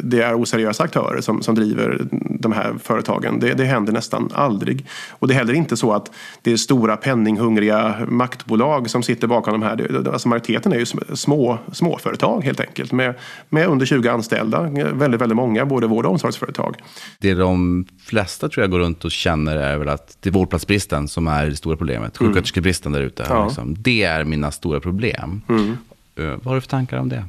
[0.00, 2.06] det är oseriösa aktörer som, som driver
[2.40, 3.40] de här företagen.
[3.40, 4.86] Det, det händer nästan aldrig.
[5.10, 6.10] Och det är heller inte så att
[6.42, 10.08] det är stora penninghungriga maktbolag som sitter bakom de här.
[10.12, 13.14] Alltså majoriteten är ju små, småföretag helt enkelt med,
[13.48, 14.62] med under 20 anställda.
[14.92, 16.76] Väldigt, väldigt många, både vård och omsorgsföretag.
[17.18, 21.08] Det de flesta tror jag går runt och känner är väl att det är vårdplatsbristen
[21.08, 22.20] som är det stora problemet.
[22.20, 22.32] Mm.
[22.32, 23.26] Sjuksköterskebristen där ute.
[23.28, 23.46] Ja.
[23.46, 23.74] Liksom.
[23.78, 25.42] Det är mina stora problem.
[25.48, 25.76] Mm.
[26.18, 27.24] Uh, vad har du för tankar om det?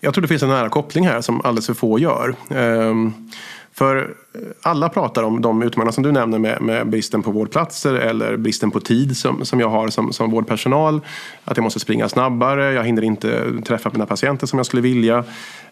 [0.00, 2.34] Jag tror det finns en nära koppling här som alldeles för få gör.
[2.48, 3.30] Um,
[3.72, 4.14] för
[4.62, 8.70] alla pratar om de utmaningar som du nämner med, med, bristen på vårdplatser eller bristen
[8.70, 11.00] på tid som, som jag har som, som vårdpersonal.
[11.44, 15.24] Att jag måste springa snabbare, jag hinner inte träffa mina patienter som jag skulle vilja.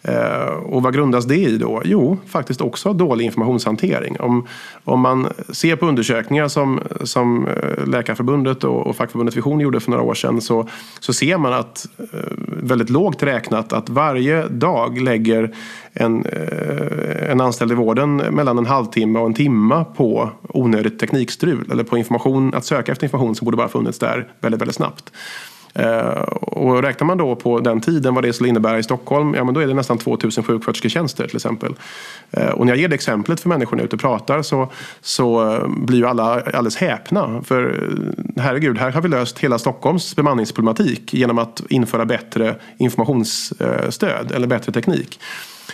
[0.02, 1.82] Eh, och vad grundas det i då?
[1.84, 4.20] Jo, faktiskt också dålig informationshantering.
[4.20, 4.46] Om,
[4.84, 9.90] om man ser på undersökningar som, som eh, Läkarförbundet och, och fackförbundet Vision gjorde för
[9.90, 10.68] några år sedan så,
[11.00, 12.18] så ser man att eh,
[12.62, 15.54] väldigt lågt räknat att varje dag lägger
[15.92, 21.70] en, eh, en anställd i vården mellan en halvtimme och en timme på onödigt teknikstrul
[21.72, 25.12] eller på information, att söka efter information som borde bara funnits där väldigt, väldigt snabbt.
[25.74, 29.44] Eh, och räknar man då på den tiden vad det skulle innebära i Stockholm, ja
[29.44, 31.74] men då är det nästan 2000 sjukskötersketjänster till exempel.
[32.30, 35.68] Eh, och när jag ger det exemplet för människorna ute och pratar så, så eh,
[35.68, 37.42] blir ju alla alldeles häpna.
[37.44, 37.90] För
[38.36, 44.72] herregud, här har vi löst hela Stockholms bemanningsproblematik genom att införa bättre informationsstöd eller bättre
[44.72, 45.20] teknik.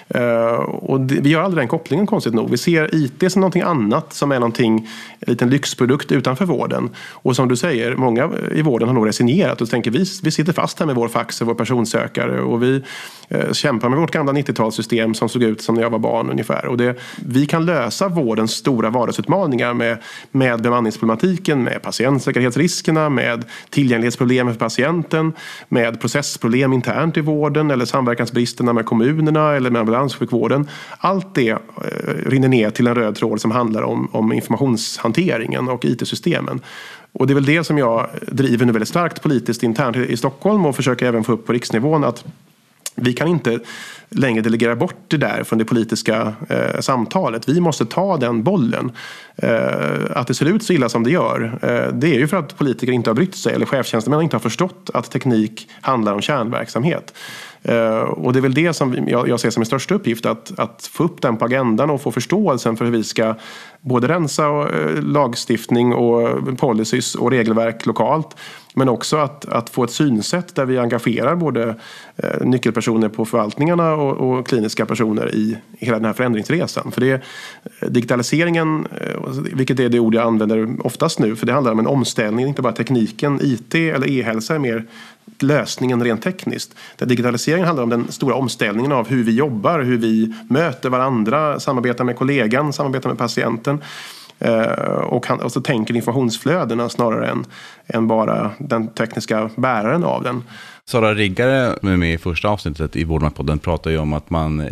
[0.08, 2.50] Eh, och det, vi gör aldrig den kopplingen konstigt nog.
[2.50, 4.88] Vi ser IT som någonting annat som är någonting,
[5.20, 6.90] en liten lyxprodukt utanför vården.
[7.12, 10.52] Och som du säger, många i vården har nog resignerat och tänker vi, vi sitter
[10.52, 12.82] fast här med vår fax och vår personsökare och vi
[13.28, 16.66] eh, kämpar med vårt gamla 90-talssystem som såg ut som när jag var barn ungefär.
[16.66, 19.98] Och det, vi kan lösa vårdens stora vardagsutmaningar med,
[20.30, 25.32] med bemanningsproblematiken, med patientsäkerhetsriskerna, med tillgänglighetsproblemen för patienten,
[25.68, 30.68] med processproblem internt i vården eller samverkansbristerna med kommunerna eller med ambulanssjukvården.
[30.98, 31.58] Allt det eh,
[32.26, 36.60] rinner ner till en röd tråd som handlar om, om informationshanteringen och IT-systemen.
[37.12, 40.66] Och det är väl det som jag driver nu väldigt starkt politiskt internt i Stockholm
[40.66, 42.24] och försöker även få upp på riksnivån att
[42.94, 43.58] vi kan inte
[44.08, 47.48] längre delegera bort det där från det politiska eh, samtalet.
[47.48, 48.92] Vi måste ta den bollen.
[49.36, 52.36] Eh, att det ser ut så illa som det gör, eh, det är ju för
[52.36, 56.20] att politiker inte har brytt sig eller chefstjänstemän inte har förstått att teknik handlar om
[56.20, 57.14] kärnverksamhet.
[57.62, 60.90] Eh, och det är väl det som jag ser som min största uppgift, att, att
[60.92, 63.34] få upp den på agendan och få förståelsen för hur vi ska
[63.80, 68.36] både rensa eh, lagstiftning och policies och regelverk lokalt
[68.74, 71.74] men också att, att få ett synsätt där vi engagerar både
[72.16, 76.92] eh, nyckelpersoner på förvaltningarna och, och, kliniska personer i hela den här förändringsresan.
[76.92, 81.52] För det, eh, digitaliseringen, eh, vilket är det ord jag använder oftast nu, för det
[81.52, 84.86] handlar om en omställning, inte bara tekniken, IT eller e-hälsa är mer
[85.38, 86.74] lösningen rent tekniskt.
[86.96, 91.60] Där digitaliseringen handlar om den stora omställningen av hur vi jobbar, hur vi möter varandra,
[91.60, 93.78] samarbetar med kollegan, samarbetar med patienten.
[94.40, 97.44] Eh, och, han, och så tänker informationsflödena snarare än,
[97.86, 100.42] än bara den tekniska bäraren av den.
[100.84, 104.68] Sara Riggare, med mig i första avsnittet i Vårdmarkpodden, pratar ju om att man eh,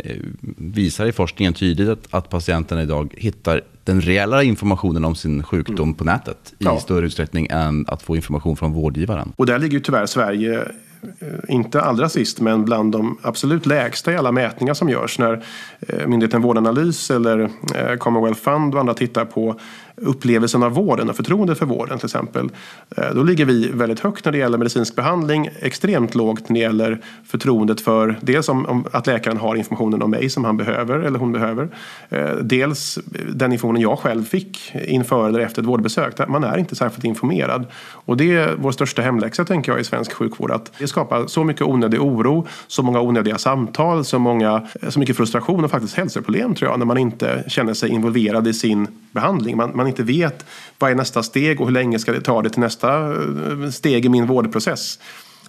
[0.57, 5.83] visar i forskningen tydligt att, att patienterna idag hittar den reella informationen om sin sjukdom
[5.83, 5.93] mm.
[5.93, 6.79] på nätet i ja.
[6.79, 9.33] större utsträckning än att få information från vårdgivaren.
[9.35, 10.67] Och där ligger ju tyvärr Sverige
[11.01, 15.43] Eh, inte allra sist, men bland de absolut lägsta i alla mätningar som görs när
[15.79, 19.59] eh, myndigheten Vårdanalys eller eh, Commonwealth Fund och andra tittar på
[20.01, 22.49] upplevelsen av vården och förtroendet för vården till exempel.
[22.97, 26.59] Eh, då ligger vi väldigt högt när det gäller medicinsk behandling, extremt lågt när det
[26.59, 30.99] gäller förtroendet för dels om, om att läkaren har informationen om mig som han behöver
[30.99, 31.69] eller hon behöver.
[32.09, 36.27] Eh, dels den informationen jag själv fick inför eller efter ett vårdbesök.
[36.27, 37.65] Man är inte särskilt informerad.
[37.91, 40.51] Och det är vår största hemläxa tänker jag i svensk sjukvård.
[40.51, 45.63] Att skapar så mycket onödig oro, så många onödiga samtal, så, många, så mycket frustration
[45.63, 49.57] och faktiskt hälsoproblem tror jag när man inte känner sig involverad i sin behandling.
[49.57, 50.45] Man, man inte vet
[50.79, 54.05] vad är nästa steg och hur länge ska det ta det till nästa eh, steg
[54.05, 54.99] i min vårdprocess.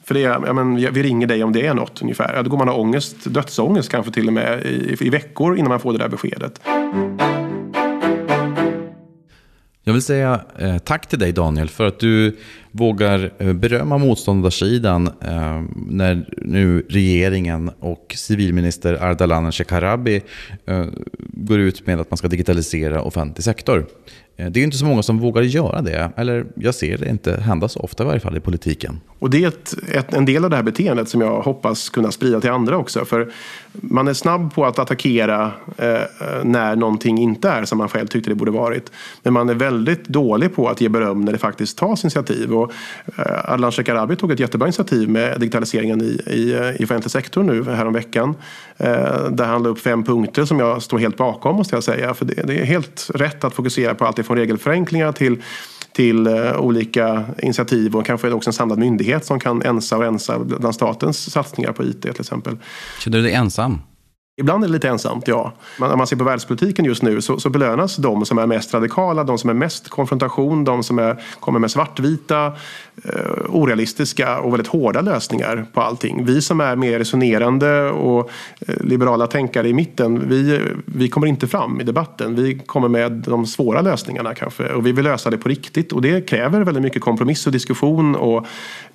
[0.05, 2.35] För det, är, ja, men, vi ringer dig om det är något ungefär.
[2.35, 5.69] Ja, då går man ha ångest, dödsångest kanske till och med i, i veckor innan
[5.69, 6.61] man får det där beskedet.
[9.85, 12.37] Jag vill säga eh, tack till dig Daniel för att du
[12.73, 20.23] vågar eh, berömma motståndarsidan eh, när nu regeringen och civilminister Ardalan Shekarabi
[20.67, 20.85] eh,
[21.19, 23.87] går ut med att man ska digitalisera offentlig sektor.
[24.41, 26.11] Eh, det är inte så många som vågar göra det.
[26.17, 29.01] Eller jag ser det inte hända så ofta i varje fall i politiken.
[29.19, 32.11] Och det är ett, ett, en del av det här beteendet som jag hoppas kunna
[32.11, 33.05] sprida till andra också.
[33.05, 33.33] För
[33.73, 36.01] man är snabb på att attackera eh, eh
[36.45, 38.93] när någonting inte är som man själv tyckte det borde varit.
[39.23, 42.53] Men man är väldigt dålig på att ge beröm när det faktiskt tas initiativ.
[42.61, 42.73] Och
[43.19, 47.65] eh, Ardalan Shekarabi tog ett jättebra initiativ med digitaliseringen i, i, i offentlig sektor nu
[47.65, 48.35] häromveckan.
[48.77, 52.15] Eh, där han la upp fem punkter som jag står helt bakom måste jag säga.
[52.15, 55.43] För det, det är helt rätt att fokusera på allt från regelförenklingar till
[55.93, 60.39] till eh, olika initiativ och kanske också en samlad myndighet som kan ensa och rensa
[60.39, 62.57] bland statens satsningar på IT till exempel.
[62.99, 63.79] Känner du dig ensam?
[64.41, 65.53] Ibland är det lite ensamt, ja.
[65.79, 68.75] Men om man ser på världspolitiken just nu så, så belönas de som är mest
[68.75, 72.47] radikala, de som är mest konfrontation, de som är, kommer med svartvita,
[73.05, 73.13] eh,
[73.49, 76.25] orealistiska och väldigt hårda lösningar på allting.
[76.25, 78.31] Vi som är mer resonerande och
[78.67, 82.35] eh, liberala tänkare i mitten, vi, vi kommer inte fram i debatten.
[82.35, 86.03] Vi kommer med de svåra lösningarna kanske och vi vill lösa det på riktigt och
[86.03, 88.47] det kräver väldigt mycket kompromiss och diskussion och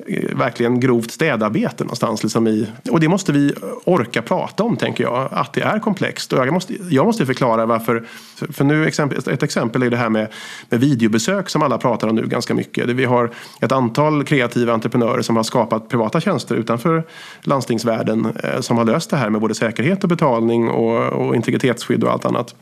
[0.07, 2.23] eh, verkligen grovt städarbete någonstans.
[2.23, 3.53] Liksom i, och det måste vi
[3.83, 6.33] orka prata om tänker jag att det är komplext.
[6.33, 8.05] Och jag, måste, jag måste förklara varför.
[8.35, 10.27] För nu ett exempel är det här med,
[10.69, 12.85] med videobesök som alla pratar om nu ganska mycket.
[12.85, 17.03] Vi har ett antal kreativa entreprenörer som har skapat privata tjänster utanför
[17.41, 22.03] landstingsvärlden eh, som har löst det här med både säkerhet och betalning och, och integritetsskydd
[22.03, 22.55] och allt annat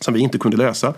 [0.00, 0.94] som vi inte kunde lösa.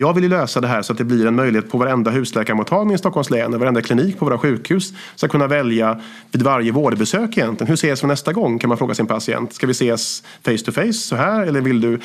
[0.00, 2.98] Jag vill lösa det här så att det blir en möjlighet på varenda husläkarmottagning i
[2.98, 6.00] Stockholms län och varenda klinik på våra sjukhus ska kunna välja
[6.32, 7.68] vid varje vårdbesök egentligen.
[7.68, 9.54] Hur ses vi nästa gång kan man fråga sin patient.
[9.54, 12.00] Ska vi ses face to face så här eller vill du,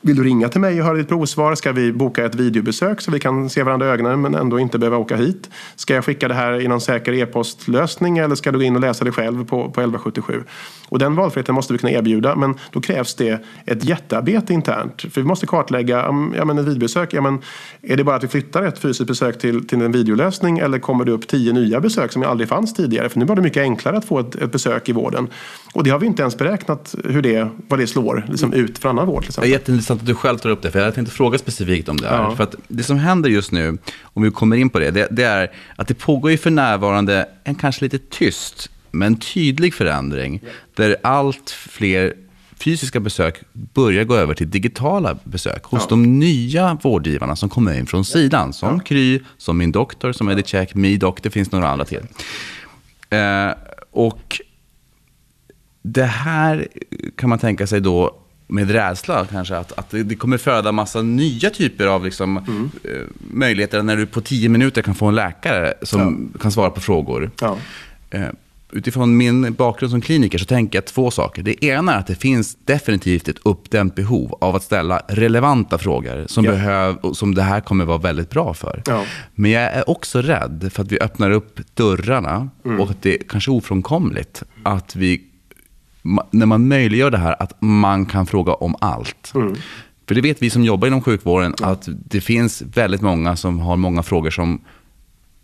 [0.00, 1.54] vill du ringa till mig och höra ditt provsvar?
[1.54, 4.78] Ska vi boka ett videobesök så vi kan se varandra i ögonen men ändå inte
[4.78, 5.50] behöva åka hit?
[5.76, 8.80] Ska jag skicka det här i någon säker e-postlösning eller ska du gå in och
[8.80, 10.44] läsa det själv på, på 1177?
[10.88, 15.02] Och den valfriheten måste vi kunna erbjuda men då krävs det ett jättearbete internt.
[15.02, 15.96] För vi måste kartlägga,
[16.36, 17.29] ja men ett videobesök, ja men
[17.82, 21.04] är det bara att vi flyttar ett fysiskt besök till, till en videolösning eller kommer
[21.04, 23.08] det upp tio nya besök som aldrig fanns tidigare?
[23.08, 25.28] För nu var det mycket enklare att få ett, ett besök i vården.
[25.74, 28.88] Och det har vi inte ens beräknat hur det, vad det slår liksom ut för
[28.88, 29.26] annan vård.
[29.28, 31.96] Det är jätteintressant att du själv tar upp det, för jag tänkte fråga specifikt om
[31.96, 32.22] det här.
[32.22, 32.36] Ja.
[32.36, 35.24] För att det som händer just nu, om vi kommer in på det, det, det
[35.24, 40.40] är att det pågår ju för närvarande en kanske lite tyst men tydlig förändring.
[40.74, 42.14] Där allt fler
[42.60, 45.86] fysiska besök börjar gå över till digitala besök hos ja.
[45.88, 48.52] de nya vårdgivarna som kommer in från sidan.
[48.52, 48.80] Som ja.
[48.80, 52.02] Kry, som Min Doktor, som Edicheck, MeDoc, det finns några andra till.
[53.10, 53.50] Eh,
[53.90, 54.40] och
[55.82, 56.68] det här
[57.16, 61.50] kan man tänka sig då med rädsla kanske, att, att det kommer föda massa nya
[61.50, 62.70] typer av liksom, mm.
[62.84, 66.38] eh, möjligheter när du på tio minuter kan få en läkare som ja.
[66.40, 67.30] kan svara på frågor.
[68.10, 68.22] Eh,
[68.72, 71.42] utifrån min bakgrund som kliniker så tänker jag två saker.
[71.42, 76.24] Det ena är att det finns definitivt ett uppdämt behov av att ställa relevanta frågor
[76.26, 76.50] som, ja.
[76.50, 78.82] behöv, som det här kommer vara väldigt bra för.
[78.86, 79.04] Ja.
[79.34, 82.80] Men jag är också rädd för att vi öppnar upp dörrarna mm.
[82.80, 85.22] och att det är kanske är ofrånkomligt att vi,
[86.30, 89.32] när man möjliggör det här, att man kan fråga om allt.
[89.34, 89.56] Mm.
[90.08, 91.66] För det vet vi som jobbar inom sjukvården, ja.
[91.66, 94.60] att det finns väldigt många som har många frågor som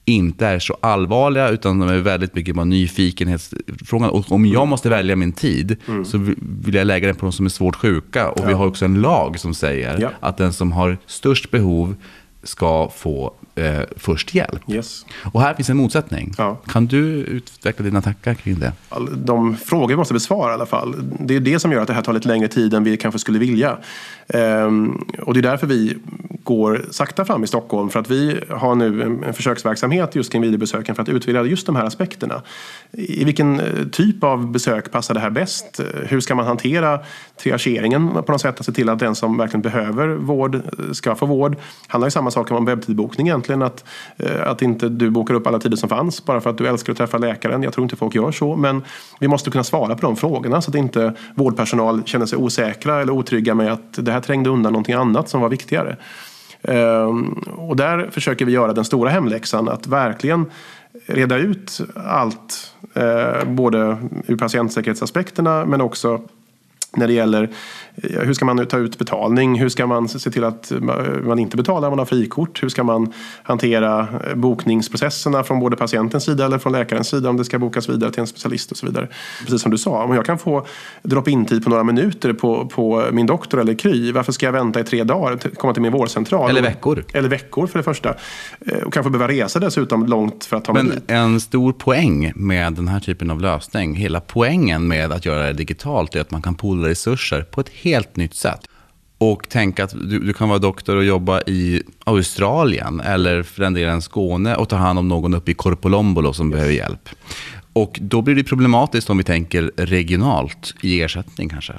[0.06, 4.10] inte är så allvarliga, utan de är väldigt mycket bara nyfikenhetsfrågan.
[4.10, 6.04] Och om jag måste välja min tid, mm.
[6.04, 8.30] så vill jag lägga den på de som är svårt sjuka.
[8.30, 8.46] Och ja.
[8.46, 10.10] vi har också en lag som säger ja.
[10.20, 11.94] att den som har störst behov
[12.42, 14.70] ska få eh, först hjälp.
[14.70, 15.06] Yes.
[15.32, 16.34] Och här finns en motsättning.
[16.38, 16.60] Ja.
[16.66, 18.72] Kan du utveckla dina tankar kring det?
[19.14, 20.94] De frågor vi måste besvara i alla fall.
[21.20, 23.18] Det är det som gör att det här tar lite längre tid än vi kanske
[23.18, 23.78] skulle vilja.
[24.28, 25.96] Ehm, och det är därför vi
[26.46, 27.90] går sakta fram i Stockholm.
[27.90, 31.76] För att vi har nu en, försöksverksamhet just kring videobesöken för att utveckla just de
[31.76, 32.42] här aspekterna.
[32.92, 35.80] I vilken eh, typ av besök passar det här bäst?
[35.94, 37.00] Hur ska man hantera
[37.42, 38.60] triageringen på något sätt?
[38.60, 40.60] Att se till att den som verkligen behöver vård eh,
[40.92, 41.52] ska få vård.
[41.52, 41.58] Det
[41.88, 43.62] handlar ju samma sak om webbtidbokning egentligen.
[43.62, 43.84] Att,
[44.16, 46.92] eh, att inte du bokar upp alla tider som fanns bara för att du älskar
[46.92, 47.62] att träffa läkaren.
[47.62, 48.56] Jag tror inte folk gör så.
[48.56, 48.84] Men
[49.20, 53.12] vi måste kunna svara på de frågorna så att inte vårdpersonal känner sig osäkra eller
[53.12, 55.96] otrygga med att det här trängde undan någonting annat som var viktigare.
[56.62, 60.46] Ehm, och där försöker vi göra den stora hemläxan att verkligen
[61.06, 66.20] reda ut allt, eh, både ur patientsäkerhetsaspekterna men också
[66.96, 67.50] när det gäller
[68.02, 69.58] hur ska man ta ut betalning?
[69.58, 70.72] Hur ska man se till att
[71.22, 72.62] man inte betalar om man har frikort?
[72.62, 77.44] Hur ska man hantera bokningsprocesserna från både patientens sida eller från läkarens sida om det
[77.44, 79.08] ska bokas vidare till en specialist och så vidare.
[79.44, 80.66] Precis som du sa, om jag kan få
[81.02, 84.84] drop-in-tid på några minuter på, på min doktor eller Kry, varför ska jag vänta i
[84.84, 86.50] tre dagar att komma till min vårdcentral?
[86.50, 87.04] Eller veckor.
[87.12, 88.14] Eller veckor för det första.
[88.60, 91.04] Eh, och kanske behöva resa dessutom långt för att ta mig Men dit.
[91.06, 95.52] en stor poäng med den här typen av lösning, hela poängen med att göra det
[95.52, 98.60] digitalt är att man kan poola resurser på ett helt nytt sätt.
[99.18, 103.74] Och tänka att du, du, kan vara doktor och jobba i Australien eller för den
[103.74, 106.52] delen Skåne och ta hand om någon uppe i Korpolombolo som yes.
[106.52, 107.08] behöver hjälp.
[107.72, 111.72] Och då blir det problematiskt om vi tänker regionalt i ersättning kanske.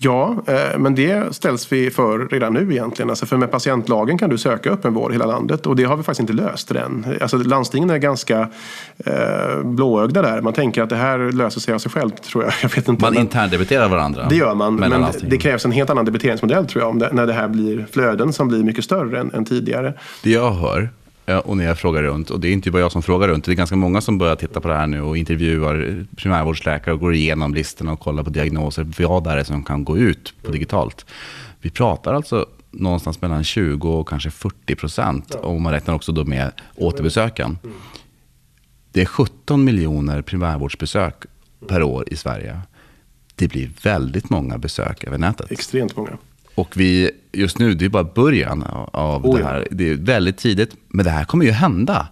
[0.00, 3.10] Ja, eh, men det ställs vi för redan nu egentligen.
[3.10, 6.02] Alltså för med patientlagen kan du söka öppenvård i hela landet och det har vi
[6.02, 7.18] faktiskt inte löst än.
[7.20, 8.48] Alltså landstingen är ganska
[9.04, 10.40] eh, blåögda där.
[10.40, 12.52] Man tänker att det här löser sig av sig självt tror jag.
[12.62, 14.26] jag vet inte, man interndebiterar varandra?
[14.28, 16.98] Det gör man, men det krävs en helt annan debiteringsmodell tror jag.
[16.98, 19.94] Det, när det här blir flöden som blir mycket större än, än tidigare.
[20.22, 20.88] Det jag hör
[21.36, 23.52] och när jag frågar runt, och det är inte bara jag som frågar runt, det
[23.52, 27.14] är ganska många som börjar titta på det här nu och intervjuar primärvårdsläkare och går
[27.14, 31.06] igenom listorna och kollar på diagnoser, vad det är som kan gå ut på digitalt.
[31.60, 36.24] Vi pratar alltså någonstans mellan 20 och kanske 40 procent, om man räknar också då
[36.24, 37.58] med återbesöken.
[38.92, 41.14] Det är 17 miljoner primärvårdsbesök
[41.68, 42.60] per år i Sverige.
[43.34, 45.52] Det blir väldigt många besök över nätet.
[45.52, 46.18] Extremt många.
[46.58, 49.68] Och vi, just nu, det är bara början av oh, det här.
[49.70, 52.08] Det är väldigt tidigt, men det här kommer ju hända.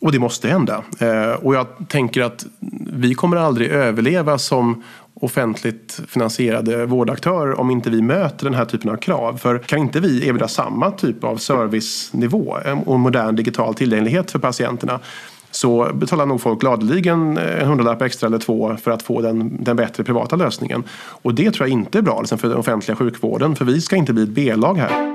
[0.00, 0.84] Och det måste hända.
[1.00, 2.46] Eh, och jag tänker att
[2.92, 4.82] vi kommer aldrig överleva som
[5.14, 9.36] offentligt finansierade vårdaktörer om inte vi möter den här typen av krav.
[9.36, 15.00] För kan inte vi erbjuda samma typ av servicenivå och modern digital tillgänglighet för patienterna
[15.58, 19.76] så betalar nog folk gladeligen en hundralapp extra eller två för att få den, den
[19.76, 20.84] bättre privata lösningen.
[20.98, 23.96] Och det tror jag inte är bra liksom, för den offentliga sjukvården, för vi ska
[23.96, 25.14] inte bli ett B-lag här.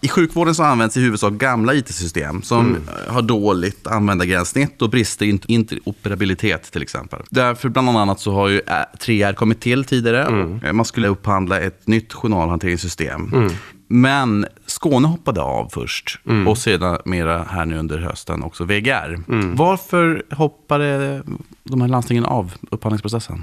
[0.00, 2.82] I sjukvården så används i huvudsak gamla IT-system som mm.
[3.08, 7.22] har dåligt användargränssnitt och brister i interoperabilitet till exempel.
[7.30, 8.60] Därför bland annat så har ju
[8.98, 10.24] 3R kommit till tidigare.
[10.24, 10.76] Mm.
[10.76, 13.32] Man skulle upphandla ett nytt journalhanteringssystem.
[13.34, 13.52] Mm.
[13.86, 16.48] Men Skåne hoppade av först mm.
[16.48, 19.18] och sedan mera här nu under hösten också VGR.
[19.28, 19.56] Mm.
[19.56, 21.22] Varför hoppade
[21.64, 23.42] de här landstingen av upphandlingsprocessen?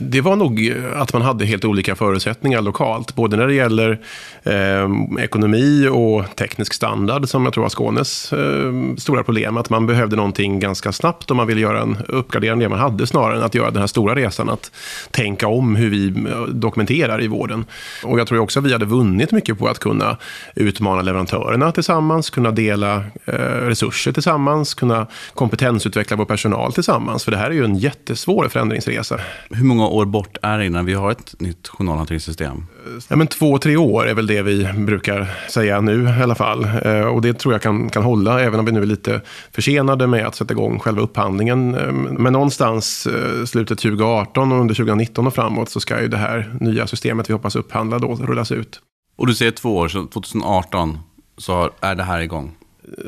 [0.00, 3.14] Det var nog eh, att man hade helt olika förutsättningar lokalt.
[3.14, 4.00] Både när det gäller
[4.42, 4.88] eh,
[5.24, 9.56] ekonomi och teknisk standard, som jag tror var Skånes eh, stora problem.
[9.56, 12.78] Att man behövde någonting ganska snabbt om man ville göra en uppgradering av det man
[12.78, 14.50] hade, snarare än att göra den här stora resan.
[14.50, 14.70] Att
[15.10, 17.64] tänka om hur vi eh, dokumenterar i vården.
[18.04, 20.16] Och jag tror också att vi hade vunnit mycket på att kunna
[20.54, 27.24] utmana leverantörerna tillsammans, kunna dela eh, resurser tillsammans, kunna kompetensutveckla vår personal tillsammans.
[27.24, 29.20] För det här är ju en jättesvår förändringsresa.
[29.54, 32.66] Hur många år bort är det innan vi har ett nytt journalhanteringssystem?
[33.08, 36.64] Ja, men två, tre år är väl det vi brukar säga nu i alla fall.
[36.84, 39.20] Eh, och det tror jag kan, kan hålla, även om vi nu är lite
[39.52, 41.74] försenade med att sätta igång själva upphandlingen.
[41.74, 46.16] Eh, men någonstans eh, slutet 2018 och under 2019 och framåt så ska ju det
[46.16, 48.80] här nya systemet vi hoppas upphandla då rullas ut.
[49.16, 50.98] Och du säger två år, så 2018
[51.38, 52.54] så är det här igång?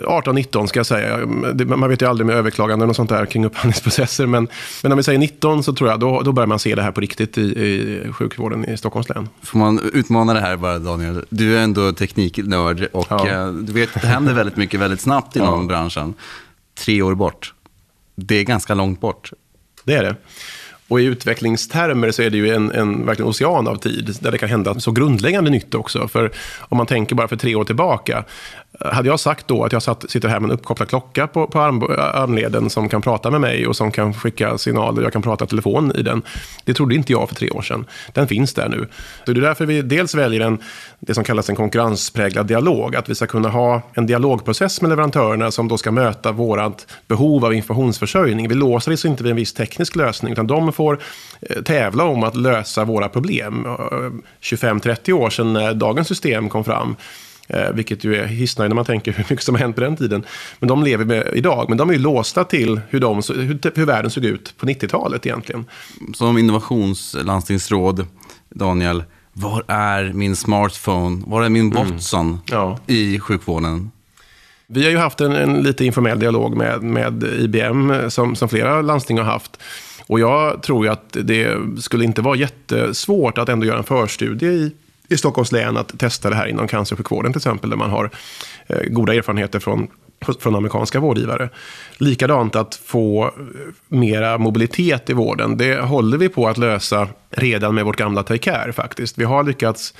[0.07, 1.27] 18-19 ska jag säga.
[1.67, 4.27] Man vet ju aldrig med överklaganden och sånt där kring upphandlingsprocesser.
[4.27, 4.49] Men,
[4.83, 6.93] men om vi säger 19 så tror jag då, då börjar man se det här
[6.93, 9.29] på riktigt i, i sjukvården i Stockholms län.
[9.43, 11.25] Får man utmana det här bara Daniel?
[11.29, 13.29] Du är ändå tekniknörd och ja.
[13.29, 15.67] Eh, du vet det händer väldigt mycket väldigt snabbt inom ja.
[15.67, 16.15] branschen.
[16.75, 17.55] Tre år bort.
[18.15, 19.33] Det är ganska långt bort.
[19.85, 20.17] Det är det.
[20.89, 24.39] Och i utvecklingstermer så är det ju en, en verkligen ocean av tid där det
[24.39, 26.09] kan hända så grundläggande nytt också.
[26.09, 28.25] För om man tänker bara för tre år tillbaka,
[28.81, 31.47] Eh, hade jag sagt då att jag satt, sitter här med en uppkopplad klocka på,
[31.47, 35.13] på arm, eh, armleden som kan prata med mig och som kan skicka signaler, jag
[35.13, 36.23] kan prata telefon i den.
[36.65, 37.85] Det trodde inte jag för tre år sedan.
[38.13, 38.89] Den finns där nu.
[39.25, 40.59] Så det är därför vi dels väljer en,
[41.01, 42.97] det som kallas en konkurrenspräglad dialog.
[42.97, 47.45] Att vi ska kunna ha en dialogprocess med leverantörerna som då ska möta vårt behov
[47.45, 48.49] av informationsförsörjning.
[48.49, 50.99] Vi låser oss inte vid en viss teknisk lösning, utan de får
[51.41, 53.67] eh, tävla om att lösa våra problem.
[54.41, 56.97] 25-30 år sedan när dagens system kom fram
[57.49, 59.97] Eh, vilket ju är hisnande när man tänker hur mycket som har hänt på den
[59.97, 60.25] tiden.
[60.59, 61.69] Men de lever med idag.
[61.69, 65.27] Men de är ju låsta till hur, de, hur, hur världen såg ut på 90-talet
[65.27, 65.65] egentligen.
[66.15, 68.07] Som innovationslandstingsråd,
[68.51, 71.23] Daniel, var är min smartphone?
[71.27, 71.93] Var är min mm.
[71.93, 72.41] Watson mm.
[72.51, 72.79] ja.
[72.87, 73.91] i sjukvården?
[74.67, 78.83] Vi har ju haft en, en, lite informell dialog med, med IBM som, som flera
[78.83, 79.61] landsting har haft.
[80.07, 84.49] Och jag tror ju att det skulle inte vara jättesvårt att ändå göra en förstudie
[84.49, 84.73] i
[85.09, 88.11] i Stockholms län att testa det här inom cancersjukvården till exempel, där man har
[88.67, 89.89] eh, goda erfarenheter från,
[90.41, 91.49] från amerikanska vårdgivare.
[91.97, 93.31] Likadant att få eh,
[93.89, 98.39] mera mobilitet i vården, det håller vi på att lösa redan med vårt gamla Take
[98.39, 99.19] Care faktiskt.
[99.19, 99.95] Vi har lyckats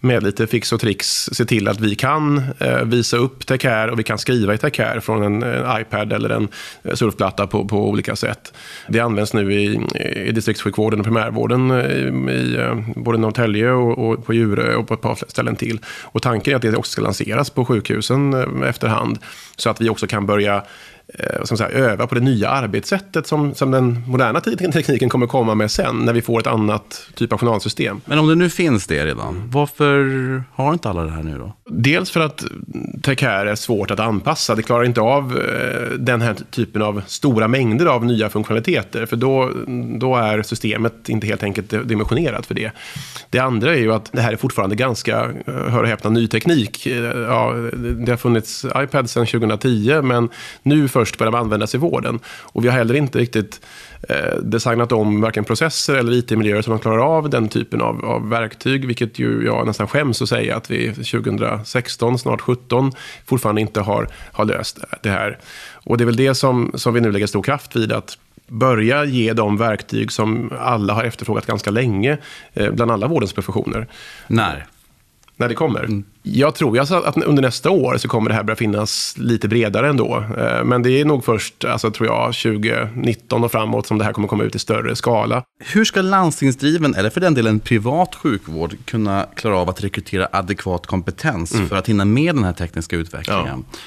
[0.00, 3.98] med lite fix och tricks se till att vi kan eh, visa upp Tekär och
[3.98, 6.48] vi kan skriva i Tekär från en, en, iPad eller en
[6.82, 8.52] eh, surfplatta på, på olika sätt.
[8.88, 9.80] Det används nu i,
[10.28, 11.86] i distriktssjukvården och primärvården eh,
[12.34, 15.80] i, eh, i både Norrtälje och, och på Djurö och på ett par ställen till.
[16.02, 18.34] Och tanken är att det också ska lanseras på sjukhusen
[18.64, 19.18] efterhand
[19.56, 20.62] så att vi också kan börja
[21.14, 25.54] eh, som säga, öva på det nya arbetssättet som, som den moderna tekniken kommer komma
[25.54, 28.00] med sen, när vi får ett annat typ av journalsystem.
[28.04, 31.52] Men om det nu finns det redan, varför har inte alla det här nu då?
[31.70, 32.44] Dels för att
[33.02, 34.54] TechCare är svårt att anpassa.
[34.54, 39.16] Det klarar inte av eh, den här typen av stora mängder av nya funktionaliteter, för
[39.16, 39.50] då,
[39.98, 42.70] då är systemet inte helt enkelt dimensionerat för det.
[43.30, 46.28] Det andra är ju att det här är fortfarande ganska, eh, hör och häpna, ny
[46.28, 46.86] teknik.
[46.86, 47.54] Ja,
[47.96, 50.28] det har funnits iPad sedan 2010, men
[50.62, 52.20] nu först började användas i vården.
[52.26, 53.60] Och vi har heller inte riktigt
[54.08, 58.28] eh, designat om varken processer eller IT-miljöer som man klarar av den typen av, av,
[58.28, 58.86] verktyg.
[58.86, 62.92] Vilket ju jag nästan skäms att säga att vi 2016, snart 2017,
[63.26, 65.38] fortfarande inte har, har löst det här.
[65.72, 67.92] Och det är väl det som, som vi nu lägger stor kraft vid.
[67.92, 68.18] att
[68.48, 72.18] börja ge de verktyg som alla har efterfrågat ganska länge,
[72.54, 73.86] eh, bland alla vårdens professioner.
[74.26, 74.66] När?
[75.36, 75.84] När det kommer.
[75.84, 76.04] Mm.
[76.22, 79.88] Jag tror alltså att under nästa år så kommer det här börja finnas lite bredare
[79.88, 80.24] ändå.
[80.38, 84.12] Eh, men det är nog först, alltså, tror jag, 2019 och framåt som det här
[84.12, 85.42] kommer komma ut i större skala.
[85.58, 90.86] Hur ska landstingsdriven, eller för den delen privat sjukvård, kunna klara av att rekrytera adekvat
[90.86, 91.68] kompetens mm.
[91.68, 93.64] för att hinna med den här tekniska utvecklingen?
[93.70, 93.78] Ja.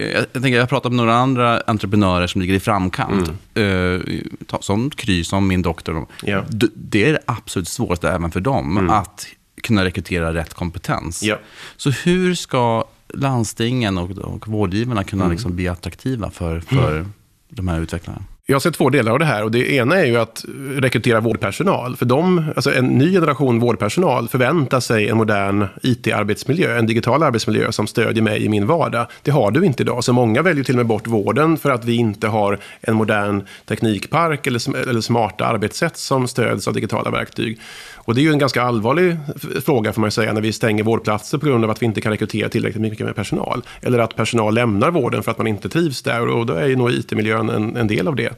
[0.00, 3.30] Eh, jag, tänker, jag har pratat med några andra entreprenörer som ligger i framkant.
[3.54, 3.96] Mm.
[3.96, 6.06] Eh, som Kry, som min doktor.
[6.22, 6.44] Ja.
[6.74, 8.78] Det är det absolut svåraste även för dem.
[8.78, 8.90] Mm.
[8.90, 9.26] Att
[9.62, 11.22] kunna rekrytera rätt kompetens.
[11.22, 11.38] Ja.
[11.76, 12.84] Så hur ska
[13.14, 15.32] landstingen och, och vårdgivarna kunna mm.
[15.32, 17.12] liksom bli attraktiva för, för mm.
[17.48, 18.22] de här utvecklarna?
[18.48, 19.44] Jag ser två delar av det här.
[19.44, 20.44] Och det ena är ju att
[20.74, 21.96] rekrytera vårdpersonal.
[21.96, 27.72] För de, alltså en ny generation vårdpersonal förväntar sig en modern IT-arbetsmiljö, en digital arbetsmiljö
[27.72, 29.06] som stödjer mig i min vardag.
[29.22, 30.04] Det har du inte idag.
[30.04, 33.46] Så många väljer till och med bort vården för att vi inte har en modern
[33.64, 37.60] teknikpark eller, eller smarta arbetssätt som stöds av digitala verktyg.
[38.06, 39.16] Och det är ju en ganska allvarlig
[39.64, 42.12] fråga får man säga när vi stänger vårdplatser på grund av att vi inte kan
[42.12, 43.62] rekrytera tillräckligt mycket med personal.
[43.80, 46.76] Eller att personal lämnar vården för att man inte trivs där och då är ju
[46.76, 48.32] nog IT-miljön en, en del av det.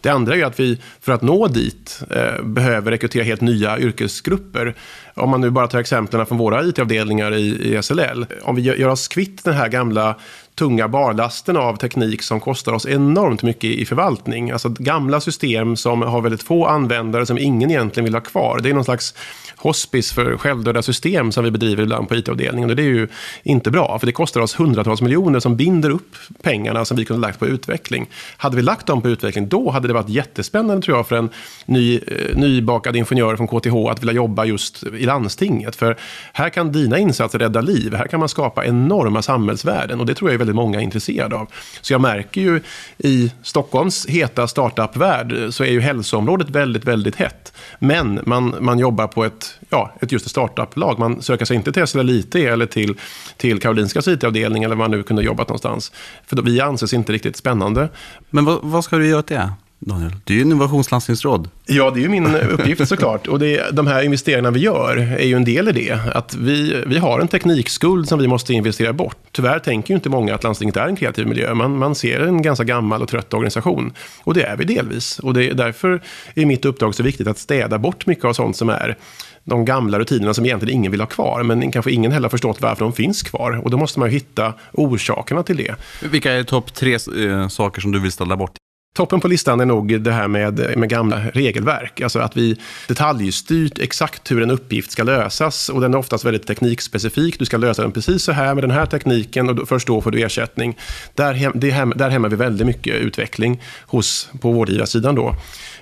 [0.00, 4.74] Det andra är att vi för att nå dit eh, behöver rekrytera helt nya yrkesgrupper.
[5.14, 8.26] Om man nu bara tar exemplen från våra IT-avdelningar i, i SLL.
[8.42, 10.16] Om vi gör oss kvitt den här gamla
[10.58, 14.50] tunga barlasten av teknik som kostar oss enormt mycket i förvaltning.
[14.50, 18.60] Alltså gamla system som har väldigt få användare som ingen egentligen vill ha kvar.
[18.62, 19.14] Det är någon slags
[19.56, 22.70] hospice för självdöda system som vi bedriver ibland på IT-avdelningen.
[22.70, 23.08] Och det är ju
[23.42, 27.26] inte bra, för det kostar oss hundratals miljoner som binder upp pengarna som vi kunde
[27.26, 28.06] lagt på utveckling.
[28.36, 29.48] Hade vi lagt dem på utveckling.
[29.48, 31.30] Då hade det varit jättespännande tror jag för en
[31.66, 35.76] ny, eh, nybakad ingenjör från KTH att vilja jobba just i landstinget.
[35.76, 35.96] För
[36.32, 37.94] här kan dina insatser rädda liv.
[37.94, 41.48] Här kan man skapa enorma samhällsvärden och det tror jag är väldigt många intresserade av.
[41.80, 42.60] Så jag märker ju
[42.98, 47.52] i Stockholms heta startup-värld eh, så är ju hälsoområdet väldigt, väldigt hett.
[47.78, 50.98] Men man, man jobbar på ett, ja, ett just ett startup-lag.
[50.98, 52.94] Man söker sig inte till SLL IT eller till,
[53.36, 55.92] till Karolinskas IT-avdelning eller var man nu kunde jobbat någonstans.
[56.26, 57.88] För då, vi anses inte riktigt spännande.
[58.30, 59.52] Men vad, vad ska du göra åt det?
[59.80, 61.48] Daniel, du är ju innovationslandstingsråd.
[61.66, 63.26] Ja, det är ju min uppgift såklart.
[63.26, 66.00] Och det, de här investeringarna vi gör är ju en del i det.
[66.14, 69.16] Att vi, vi har en teknikskuld som vi måste investera bort.
[69.32, 71.54] Tyvärr tänker ju inte många att landstinget är en kreativ miljö.
[71.54, 73.92] Man, man ser en ganska gammal och trött organisation.
[74.24, 75.18] Och det är vi delvis.
[75.18, 76.02] Och det, därför
[76.34, 78.96] är mitt uppdrag så viktigt att städa bort mycket av sånt som är
[79.44, 81.42] de gamla rutinerna som egentligen ingen vill ha kvar.
[81.42, 83.60] Men kanske ingen heller har förstått varför de finns kvar.
[83.64, 85.74] Och då måste man hitta orsakerna till det.
[86.10, 88.52] Vilka är topp tre eh, saker som du vill ställa bort?
[88.96, 92.00] Toppen på listan är nog det här med, med gamla regelverk.
[92.00, 92.56] Alltså att vi
[92.88, 95.68] detaljstyrt exakt hur en uppgift ska lösas.
[95.68, 97.38] Och den är oftast väldigt teknikspecifik.
[97.38, 100.10] Du ska lösa den precis så här med den här tekniken och först då får
[100.10, 100.78] du ersättning.
[101.14, 105.14] Där, hem, det hem, där hämmar vi väldigt mycket utveckling hos, på vårdgivarsidan.
[105.14, 105.36] Då.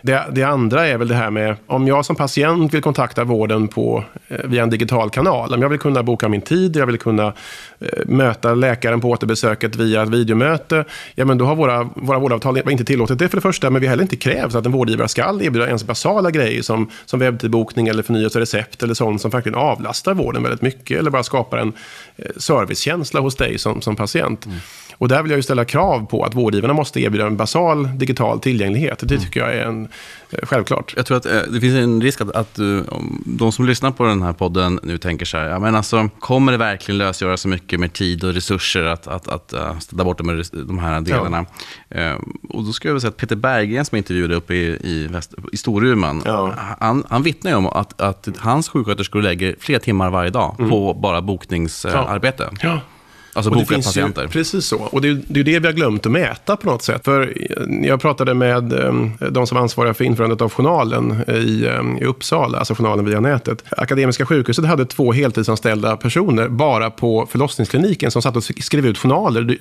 [0.06, 3.68] Det, det, andra är väl det här med om jag som patient vill kontakta vården
[3.68, 5.54] på, eh, via en digital kanal.
[5.54, 7.26] Om jag vill kunna boka min tid, jag vill kunna
[7.80, 10.84] eh, möta läkaren på återbesöket via ett videomöte.
[11.14, 13.86] Ja, men då har våra, våra vårdavtal inte tillåtit det för det första, men vi
[13.86, 17.88] har heller inte krävt att en vårdgivare ska erbjuda ens basala grejer som, som webbtidbokning
[17.88, 21.72] eller förnyelse recept eller sånt som faktiskt avlastar vården väldigt mycket eller bara skapar en
[22.16, 24.46] eh, servicekänsla hos dig som, som patient.
[24.46, 24.58] Mm.
[24.98, 28.40] Och där vill jag ju ställa krav på att vårdgivarna måste erbjuda en basal digital
[28.40, 29.02] tillgänglighet.
[29.02, 29.88] Det tycker jag är en,
[30.30, 30.94] eh, självklart.
[30.96, 32.82] Jag tror att eh, det finns en risk att, att uh,
[33.24, 36.52] de som lyssnar på den här podden nu tänker så här, ja, men alltså, kommer
[36.52, 40.42] det verkligen lösgöra så mycket med tid och resurser att, att, att ställa bort de,
[40.52, 41.46] de här delarna?
[41.88, 42.18] Ja.
[42.48, 45.06] Och då skulle jag vilja säga att Peter Berggren som jag intervjuade uppe i, i,
[45.10, 46.54] Väst, i Storuman, ja.
[46.80, 50.70] han, han vittnar ju om att, att hans sjuksköterskor lägger flera timmar varje dag mm.
[50.70, 52.50] på bara bokningsarbete.
[52.60, 52.80] Ja.
[53.36, 54.22] Alltså boka patienter.
[54.22, 54.76] Ju, precis så.
[54.76, 57.04] Och det är, det är det vi har glömt att mäta på något sätt.
[57.04, 57.34] För
[57.82, 62.58] jag pratade med um, de som ansvarar för införandet av journalen i, um, i Uppsala,
[62.58, 63.64] alltså journalen via nätet.
[63.70, 69.56] Akademiska sjukhuset hade två heltidsanställda personer bara på förlossningskliniken som satt och skrev ut journaler.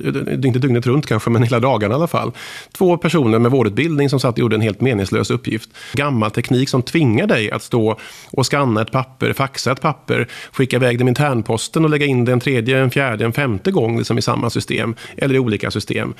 [0.45, 2.31] Inte dygnet runt kanske, men hela dagarna i alla fall.
[2.77, 5.69] Två personer med vårdutbildning som satt och gjorde en helt meningslös uppgift.
[5.93, 7.99] Gammal teknik som tvingar dig att stå
[8.31, 12.25] och skanna ett papper, faxa ett papper, skicka iväg det med internposten och lägga in
[12.25, 15.39] det en tredje, en fjärde, en femte femte gång liksom i samma system eller i
[15.39, 16.13] olika system.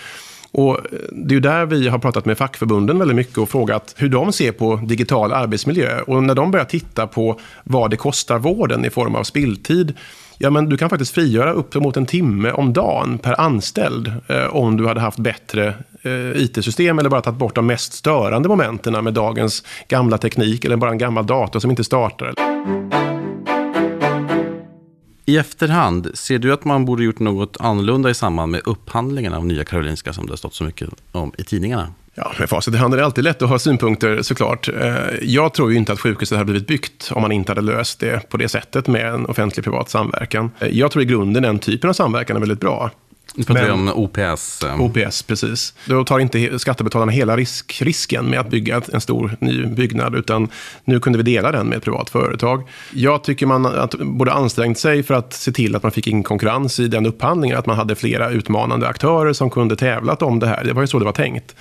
[0.52, 3.96] Och eh, det är ju där vi har pratat med fackförbunden väldigt mycket och frågat
[3.98, 6.02] hur de ser på digital arbetsmiljö.
[6.08, 9.94] Och när de börjar titta på vad det kostar vården i form av spilltid,
[10.38, 14.56] ja men du kan faktiskt frigöra upp mot en timme om dagen per anställd eh,
[14.56, 15.74] om du hade haft bättre
[16.04, 20.78] eh, IT-system eller bara tagit bort de mest störande momenten med dagens gamla teknik eller
[20.78, 23.15] bara en gammal dator som inte startar.
[25.26, 29.46] I efterhand, ser du att man borde gjort något annorlunda i samband med upphandlingen av
[29.46, 31.94] Nya Karolinska som det har stått så mycket om i tidningarna?
[32.16, 34.68] Ja, med facit i hand är det alltid lätt att ha synpunkter såklart.
[34.68, 38.00] Eh, jag tror ju inte att sjukhuset hade blivit byggt om man inte hade löst
[38.00, 40.52] det på det sättet med en offentlig-privat samverkan.
[40.60, 42.92] Eh, jag tror i grunden den typen av samverkan är väldigt bra.
[43.36, 44.64] Nu pratar vi om OPS.
[44.64, 44.82] Eh.
[44.82, 45.74] OPS, precis.
[45.86, 50.48] Då tar inte skattebetalarna hela risk, risken med att bygga en stor ny byggnad, utan
[50.84, 52.70] nu kunde vi dela den med ett privat företag.
[52.94, 56.24] Jag tycker man att borde ansträngt sig för att se till att man fick in
[56.24, 60.48] konkurrens i den upphandlingen, att man hade flera utmanande aktörer som kunde tävlat om det
[60.48, 60.64] här.
[60.64, 61.56] Det var ju så det var tänkt.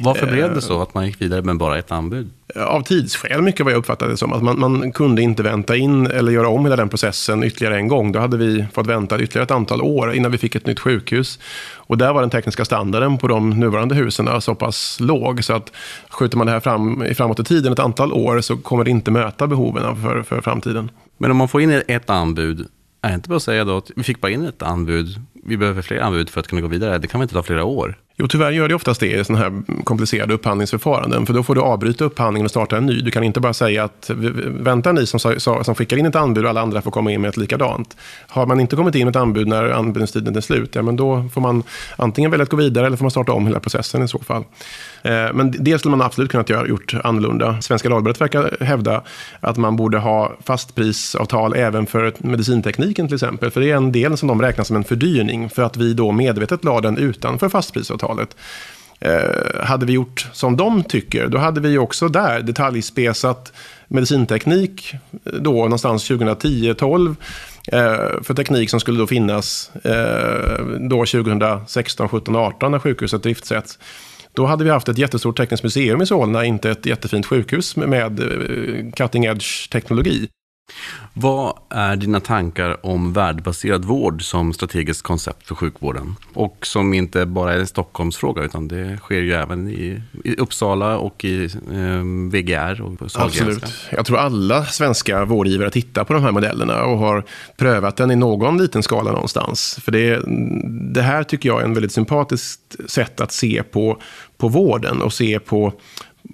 [0.00, 2.30] Varför blev det eh, så att man gick vidare med bara ett anbud?
[2.54, 4.32] Av tidsskäl, mycket vad jag uppfattade det som.
[4.32, 7.88] Att man, man, kunde inte vänta in eller göra om hela den processen ytterligare en
[7.88, 8.12] gång.
[8.12, 11.38] Då hade vi fått vänta ytterligare ett antal år innan vi fick ett nytt sjukhus.
[11.74, 15.44] Och där var den tekniska standarden på de nuvarande husen så pass låg.
[15.44, 15.72] Så att
[16.08, 19.10] skjuter man det här fram, framåt i tiden ett antal år så kommer det inte
[19.10, 20.90] möta behoven för, för framtiden.
[21.18, 22.66] Men om man får in ett anbud,
[23.02, 25.56] är det inte bara att säga då att vi fick bara in ett anbud, vi
[25.56, 26.98] behöver fler anbud för att kunna gå vidare.
[26.98, 27.98] Det kan väl inte ta flera år?
[28.16, 31.26] Jo, tyvärr gör det oftast det i sådana här komplicerade upphandlingsförfaranden.
[31.26, 33.00] För då får du avbryta upphandlingen och starta en ny.
[33.00, 34.10] Du kan inte bara säga att
[34.46, 37.28] vänta ni som, som skickar in ett anbud och alla andra får komma in med
[37.28, 37.96] ett likadant.
[38.28, 41.28] Har man inte kommit in med ett anbud när anbudstiden är slut, ja, men då
[41.34, 41.62] får man
[41.96, 44.44] antingen välja att gå vidare eller får man starta om hela processen i så fall.
[45.04, 47.60] Eh, men det skulle man absolut kunnat göra, gjort annorlunda.
[47.60, 49.02] Svenska Dagbladet verkar hävda
[49.40, 53.50] att man borde ha fastprisavtal även för medicintekniken till exempel.
[53.50, 56.12] För det är en del som de räknar som en fördyrning för att vi då
[56.12, 58.36] medvetet la den utanför fastprisavtalet.
[59.00, 63.52] Eh, hade vi gjort som de tycker, då hade vi också där detaljspesat
[63.88, 64.94] medicinteknik
[65.24, 67.16] eh, då någonstans 2010-12
[67.66, 73.78] eh, för teknik som skulle då finnas eh, då 2016, 17, 18 när sjukhuset driftsätts
[74.34, 78.20] då hade vi haft ett jättestort tekniskt museum i Solna, inte ett jättefint sjukhus med
[78.20, 80.28] eh, cutting edge teknologi.
[81.16, 86.16] Vad är dina tankar om värdebaserad vård som strategiskt koncept för sjukvården?
[86.32, 90.98] Och som inte bara är en Stockholmsfråga, utan det sker ju även i, i Uppsala
[90.98, 93.64] och i eh, VGR och på Absolut.
[93.90, 97.24] Jag tror alla svenska vårdgivare tittar på de här modellerna och har
[97.56, 99.78] prövat den i någon liten skala någonstans.
[99.82, 100.22] För det,
[100.94, 104.00] det här tycker jag är en väldigt sympatiskt sätt att se på,
[104.36, 105.72] på vården och se på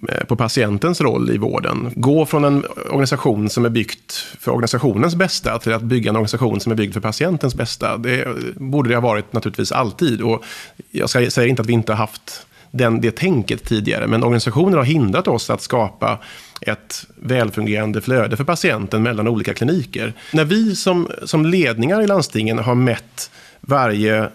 [0.08, 1.92] Eh, på patientens roll i vården.
[1.96, 6.60] Gå från en organisation som är byggt för organisationens bästa till att bygga en organisation
[6.60, 7.96] som är byggd för patientens bästa.
[7.96, 10.22] Det borde det ha varit naturligtvis alltid.
[10.22, 10.44] Och
[10.90, 14.84] jag säger inte att vi inte har haft den, det tänket tidigare, men organisationer har
[14.84, 16.18] hindrat oss att skapa
[16.60, 20.12] ett välfungerande flöde för patienten mellan olika kliniker.
[20.32, 23.30] När vi som, som ledningar i landstingen har mätt
[23.60, 24.28] varje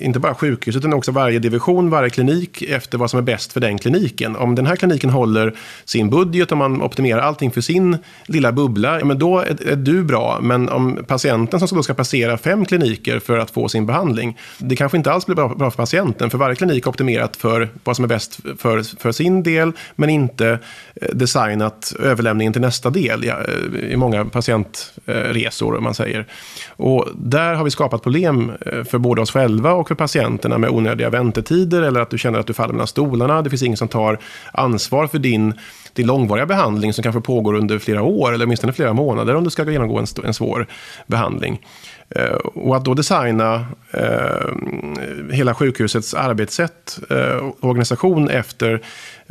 [0.00, 3.60] inte bara sjukhus utan också varje division, varje klinik efter vad som är bäst för
[3.60, 4.36] den kliniken.
[4.36, 8.98] Om den här kliniken håller sin budget, och man optimerar allting för sin lilla bubbla,
[8.98, 10.38] ja, men då är, är, du bra.
[10.42, 14.76] Men om patienten som då ska passera fem kliniker för att få sin behandling, det
[14.76, 17.96] kanske inte alls blir bra, bra för patienten, för varje klinik är optimerat för vad
[17.96, 20.58] som är bäst för, för sin del, men inte
[20.94, 26.26] eh, designat överlämningen till nästa del ja, eh, i många patientresor, om man säger.
[26.68, 30.58] Och där har vi skapat problem eh, för både oss själva själva och för patienterna
[30.58, 33.42] med onödiga väntetider eller att du känner att du faller mellan stolarna.
[33.42, 34.18] Det finns ingen som tar
[34.52, 35.54] ansvar för din,
[35.92, 39.50] din långvariga behandling som kanske pågår under flera år eller åtminstone flera månader om du
[39.50, 40.66] ska genomgå en, en svår
[41.06, 41.60] behandling.
[42.08, 48.82] Eh, och att då designa eh, hela sjukhusets arbetssätt eh, och eh, organisation efter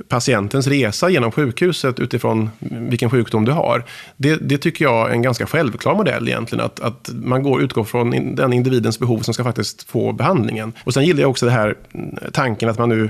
[0.08, 2.50] patientens resa genom sjukhuset utifrån
[2.90, 3.84] vilken sjukdom du har.
[4.18, 6.66] Det, det tycker jag är en ganska självklar modell egentligen.
[6.66, 10.74] Att, att man går, utgår från den individens behov som ska faktiskt få behandlingen.
[10.84, 13.10] Och sen gillar jag också det här mm, tanken att man nu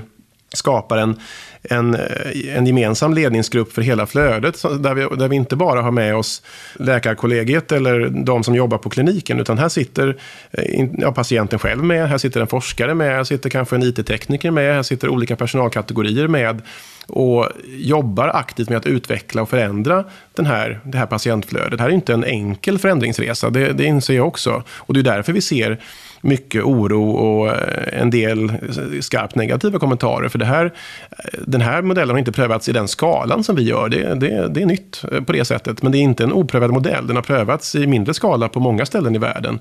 [0.52, 1.20] skapar en,
[1.62, 4.62] en, eh, en gemensam ledningsgrupp för hela flödet.
[4.62, 6.42] Där vi, där vi inte bara har med oss
[6.74, 9.40] läkarkollegiet eller de som jobbar på kliniken.
[9.40, 10.16] Utan här sitter
[10.50, 14.50] eh, ja, patienten själv med, här sitter en forskare med, här sitter kanske en IT-tekniker
[14.50, 16.62] med, här sitter olika personalkategorier med
[17.08, 21.78] och jobbar aktivt med att utveckla och förändra den här, det här patientflödet.
[21.78, 24.62] Det här är inte en enkel förändringsresa, det, det inser jag också.
[24.70, 25.80] Och det är därför vi ser
[26.20, 28.52] mycket oro och eh, en del
[29.00, 30.28] skarpt negativa kommentarer.
[30.28, 30.64] För det här,
[31.10, 33.88] eh, den här modellen har inte prövats i den skalan som vi gör.
[33.88, 35.82] Det, det, det är nytt eh, på det sättet.
[35.82, 37.06] Men det är inte en oprövad modell.
[37.06, 39.58] Den har prövats i mindre skala på många ställen i världen.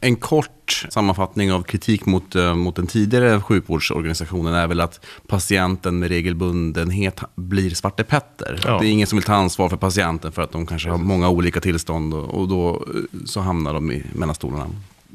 [0.00, 6.08] En kort sammanfattning av kritik mot, mot den tidigare sjukvårdsorganisationen är väl att patienten med
[6.08, 8.60] regelbundenhet blir Svarte Petter.
[8.64, 8.78] Ja.
[8.78, 11.28] Det är ingen som vill ta ansvar för patienten för att de kanske har många
[11.28, 12.84] olika tillstånd och då
[13.24, 14.66] så hamnar de i mellan stolarna.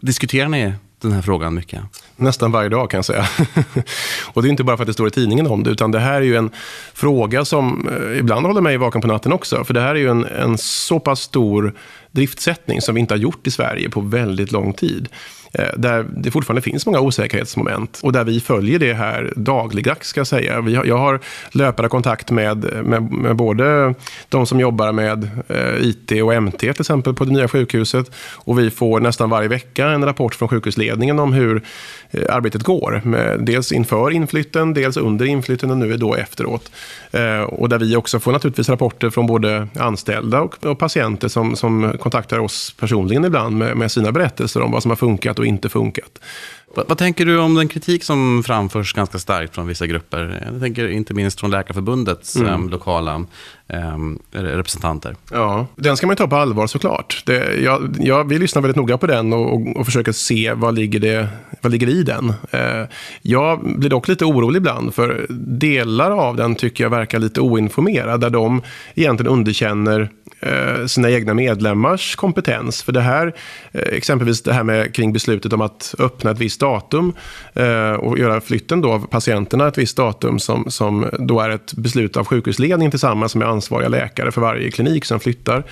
[0.02, 1.82] Diskuterar ni den här frågan mycket?
[2.16, 3.28] Nästan varje dag kan jag säga.
[4.34, 6.00] och det är inte bara för att det står i tidningen om det, utan det
[6.00, 6.50] här är ju en
[6.94, 9.64] fråga som eh, ibland håller mig vaken på natten också.
[9.64, 11.74] För det här är ju en, en så pass stor
[12.12, 15.10] driftsättning som vi inte har gjort i Sverige på väldigt lång tid.
[15.54, 20.20] Eh, där det fortfarande finns många osäkerhetsmoment och där vi följer det här dagligdags ska
[20.20, 20.62] jag säga.
[20.62, 21.20] Vi har, jag har
[21.52, 23.94] löpande kontakt med, med, med både
[24.30, 28.60] de som jobbar med eh, IT och MT till exempel på det nya sjukhuset och
[28.60, 31.64] vi får nästan varje vecka en rapport från sjukhusledningen om hur
[32.12, 33.02] eh, arbetet går.
[33.06, 36.72] Med, dels inför inflytten, dels under inflytten och nu då efteråt.
[37.12, 41.56] Eh, och där vi också får naturligtvis rapporter från både anställda och, och patienter som,
[41.56, 45.46] som kontaktar oss personligen ibland med, med sina berättelser om vad som har funkat och
[45.46, 46.20] inte funkat.
[46.76, 50.50] Vad, vad, tänker du om den kritik som framförs ganska starkt från vissa grupper?
[50.52, 52.54] Jag tänker inte minst från Läkarförbundets mm.
[52.54, 53.26] äm, lokala
[53.68, 55.16] äm, representanter.
[55.32, 57.24] Ja, den ska man ju ta på allvar såklart.
[57.26, 60.76] Det, jag, jag, vi lyssnar väldigt noga på den och, och, och försöker se vad
[60.76, 61.30] ligger, det,
[61.62, 62.34] vad ligger i den.
[62.52, 62.84] Eh,
[63.22, 68.22] jag blir dock lite orolig ibland, för delar av den tycker jag verkar lite oinformerad,
[68.22, 68.62] där de
[68.96, 70.10] egentligen underkänner
[70.40, 72.84] Eh, sina egna medlemmars kompetens.
[72.84, 73.34] För det här,
[73.72, 77.14] eh, exempelvis det här med kring beslutet om att öppna ett visst datum
[77.54, 81.74] eh, och göra flytten då av patienterna ett visst datum som, som då är ett
[81.74, 85.64] beslut av sjukhusledningen tillsammans med ansvariga läkare för varje klinik som flyttar.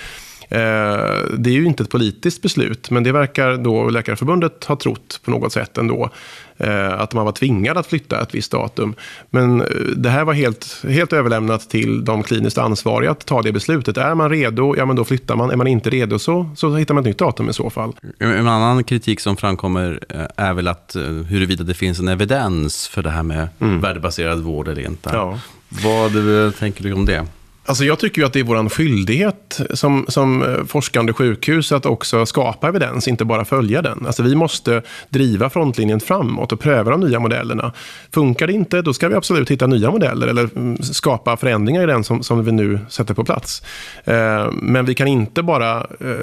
[0.49, 5.31] Det är ju inte ett politiskt beslut, men det verkar då Läkarförbundet ha trott på
[5.31, 6.09] något sätt ändå.
[6.57, 8.95] Eh, att man var tvingad att flytta ett visst datum.
[9.29, 13.51] Men eh, det här var helt, helt överlämnat till de kliniskt ansvariga att ta det
[13.51, 13.97] beslutet.
[13.97, 15.51] Är man redo, ja men då flyttar man.
[15.51, 17.93] Är man inte redo så, så hittar man ett nytt datum i så fall.
[18.19, 20.95] En annan kritik som framkommer eh, är väl att
[21.29, 23.81] huruvida det finns en evidens för det här med mm.
[23.81, 25.09] värdebaserad vård eller inte.
[25.13, 25.39] Ja.
[25.69, 26.11] Vad
[26.55, 27.25] tänker du om det?
[27.67, 31.85] Alltså jag tycker ju att det är vår skyldighet som, som eh, forskande sjukhus att
[31.85, 34.05] också skapa evidens, inte bara följa den.
[34.05, 37.71] Alltså vi måste driva frontlinjen framåt och pröva de nya modellerna.
[38.11, 41.85] Funkar det inte, då ska vi absolut hitta nya modeller eller mm, skapa förändringar i
[41.85, 43.61] den som, som vi nu sätter på plats.
[44.03, 46.15] Eh, men vi kan inte bara eh,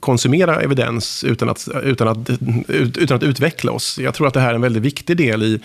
[0.00, 2.30] konsumera evidens utan att, utan, att,
[2.68, 3.98] utan att utveckla oss.
[3.98, 5.60] Jag tror att det här är en väldigt viktig del i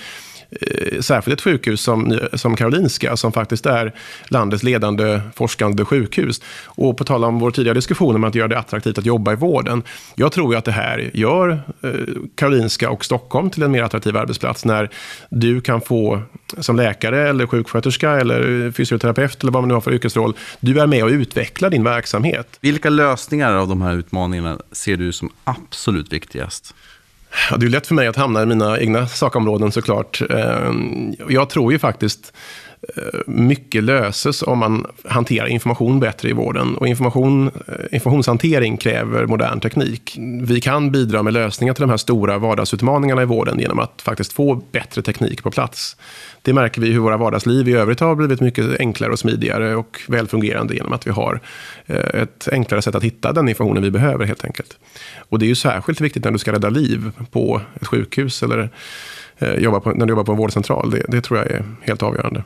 [0.50, 3.93] Eh, särskilt ett sjukhus som, som Karolinska, som faktiskt är
[4.28, 6.41] landets ledande forskande sjukhus.
[6.66, 9.36] Och på tal om vår tidigare diskussion om att göra det attraktivt att jobba i
[9.36, 9.84] vården.
[10.16, 11.50] Jag tror ju att det här gör
[11.82, 11.91] eh,
[12.36, 14.89] Karolinska och Stockholm till en mer attraktiv arbetsplats när
[15.30, 16.22] du kan få
[16.58, 20.34] som läkare eller sjuksköterska eller fysioterapeut eller vad man nu har för yrkesroll.
[20.60, 22.58] Du är med och utvecklar din verksamhet.
[22.62, 26.74] Vilka lösningar av de här utmaningarna ser du som absolut viktigast?
[27.51, 30.21] Ja, det är lätt för mig att hamna i mina egna sakområden såklart.
[30.30, 32.34] Ehm, jag tror ju faktiskt
[32.82, 36.75] Eh, mycket löses om man hanterar information bättre i vården.
[36.75, 40.17] Och information, eh, informationshantering kräver modern teknik.
[40.41, 44.34] Vi kan bidra med lösningar till de här stora vardagsutmaningarna i vården genom att faktiskt
[44.34, 45.97] få bättre teknik på plats.
[46.41, 50.01] Det märker vi hur våra vardagsliv i övrigt har blivit mycket enklare och smidigare och
[50.07, 51.39] välfungerande genom att vi har
[51.86, 54.78] eh, ett enklare sätt att hitta den informationen vi behöver helt enkelt.
[55.30, 58.69] Och det är ju särskilt viktigt när du ska rädda liv på ett sjukhus eller
[59.57, 60.91] jobba på, när du jobbar på en vårdcentral.
[60.91, 62.43] Det, det tror jag är helt avgörande.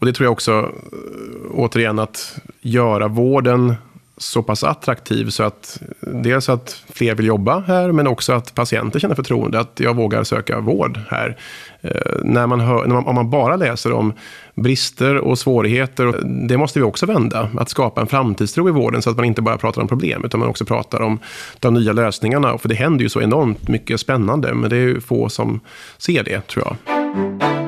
[0.00, 3.74] Och det tror jag också, eh, återigen, att göra vården
[4.16, 9.00] så pass attraktiv så att dels att fler vill jobba här, men också att patienter
[9.00, 11.36] känner förtroende, att jag vågar söka vård här.
[11.80, 11.90] Eh,
[12.24, 14.12] när man hör, när man, om man bara läser om
[14.54, 16.14] brister och svårigheter,
[16.48, 17.50] det måste vi också vända.
[17.58, 20.40] Att skapa en framtidstro i vården så att man inte bara pratar om problem, utan
[20.40, 21.18] man också pratar om
[21.58, 22.58] de nya lösningarna.
[22.58, 25.60] För det händer ju så enormt mycket spännande, men det är ju få som
[25.98, 27.59] ser det, tror jag.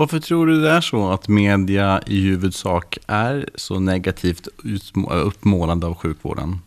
[0.00, 4.48] Varför tror du det är så att media i huvudsak är så negativt
[5.10, 6.58] uppmålande av sjukvården?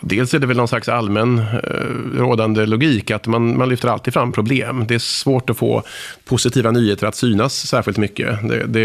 [0.00, 4.14] Dels är det väl någon slags allmän eh, rådande logik att man, man lyfter alltid
[4.14, 4.84] fram problem.
[4.88, 5.82] Det är svårt att få
[6.24, 8.48] positiva nyheter att synas särskilt mycket.
[8.48, 8.80] Det, det,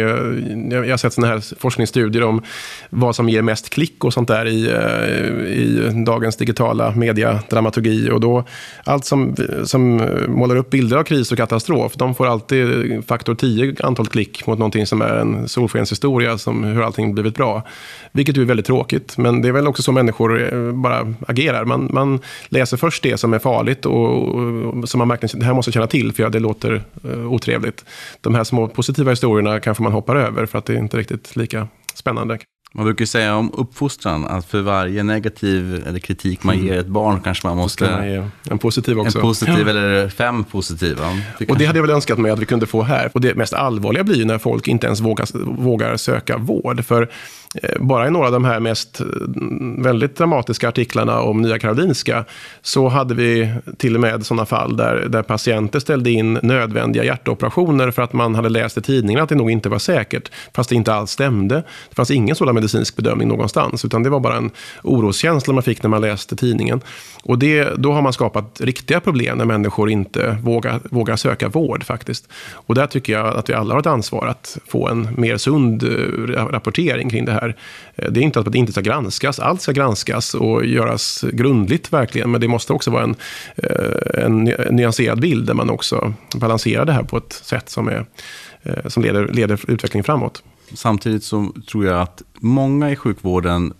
[0.75, 2.41] jag har sett sådana här forskningsstudier om
[2.89, 8.09] vad som ger mest klick och sånt där i, eh, i dagens digitala mediadramaturgi.
[8.09, 8.43] Och då,
[8.83, 9.35] allt som,
[9.65, 12.67] som målar upp bilder av kris och katastrof, de får alltid
[13.07, 17.67] faktor 10 antal klick mot någonting som är en solskenshistoria, som hur allting blivit bra.
[18.11, 21.13] Vilket ju är väldigt tråkigt, men det är väl också så människor eh, bara bara
[21.27, 21.65] agerar.
[21.65, 22.19] Man, man
[22.49, 25.87] läser först det som är farligt och, och som man verkligen det här måste känna
[25.87, 27.85] till för det låter uh, otrevligt.
[28.21, 31.35] De här små positiva historierna kanske man hoppar över för att det är inte riktigt
[31.35, 32.37] lika spännande.
[32.75, 36.67] Man brukar säga om uppfostran att för varje negativ eller kritik man mm.
[36.67, 37.91] ger ett barn kanske man måste...
[37.91, 39.17] Man en positiv också.
[39.17, 39.69] En positiv ja.
[39.69, 41.03] eller fem positiva.
[41.39, 43.11] Det och det hade jag väl önskat mig att vi kunde få här.
[43.13, 45.27] Och det mest allvarliga blir ju när folk inte ens vågar,
[45.61, 46.85] vågar söka vård.
[46.85, 47.09] För
[47.61, 49.05] Eh, bara i några av de här mest eh,
[49.77, 52.25] väldigt dramatiska artiklarna om Nya Karolinska
[52.61, 57.91] så hade vi till och med sådana fall där, där patienter ställde in nödvändiga hjärtoperationer
[57.91, 60.75] för att man hade läst i tidningen att det nog inte var säkert, fast det
[60.75, 61.55] inte alls stämde.
[61.89, 64.51] Det fanns ingen sådan medicinsk bedömning någonstans, utan det var bara en
[64.83, 66.81] oroskänsla man fick när man läste tidningen.
[67.23, 71.83] Och det, då har man skapat riktiga problem när människor inte vågar, vågar söka vård
[71.83, 72.27] faktiskt.
[72.53, 75.83] Och där tycker jag att vi alla har ett ansvar att få en mer sund
[75.83, 77.42] eh, rapportering kring det här.
[77.95, 81.93] Eh, det är inte att det inte ska granskas, allt ska granskas och göras grundligt
[81.93, 82.31] verkligen.
[82.31, 83.15] Men det måste också vara en,
[83.55, 88.05] eh, en nyanserad bild där man också balanserar det här på ett sätt som, är,
[88.89, 90.43] som leder, leder utvecklingen framåt.
[90.73, 93.73] Samtidigt så tror jag att många i sjukvården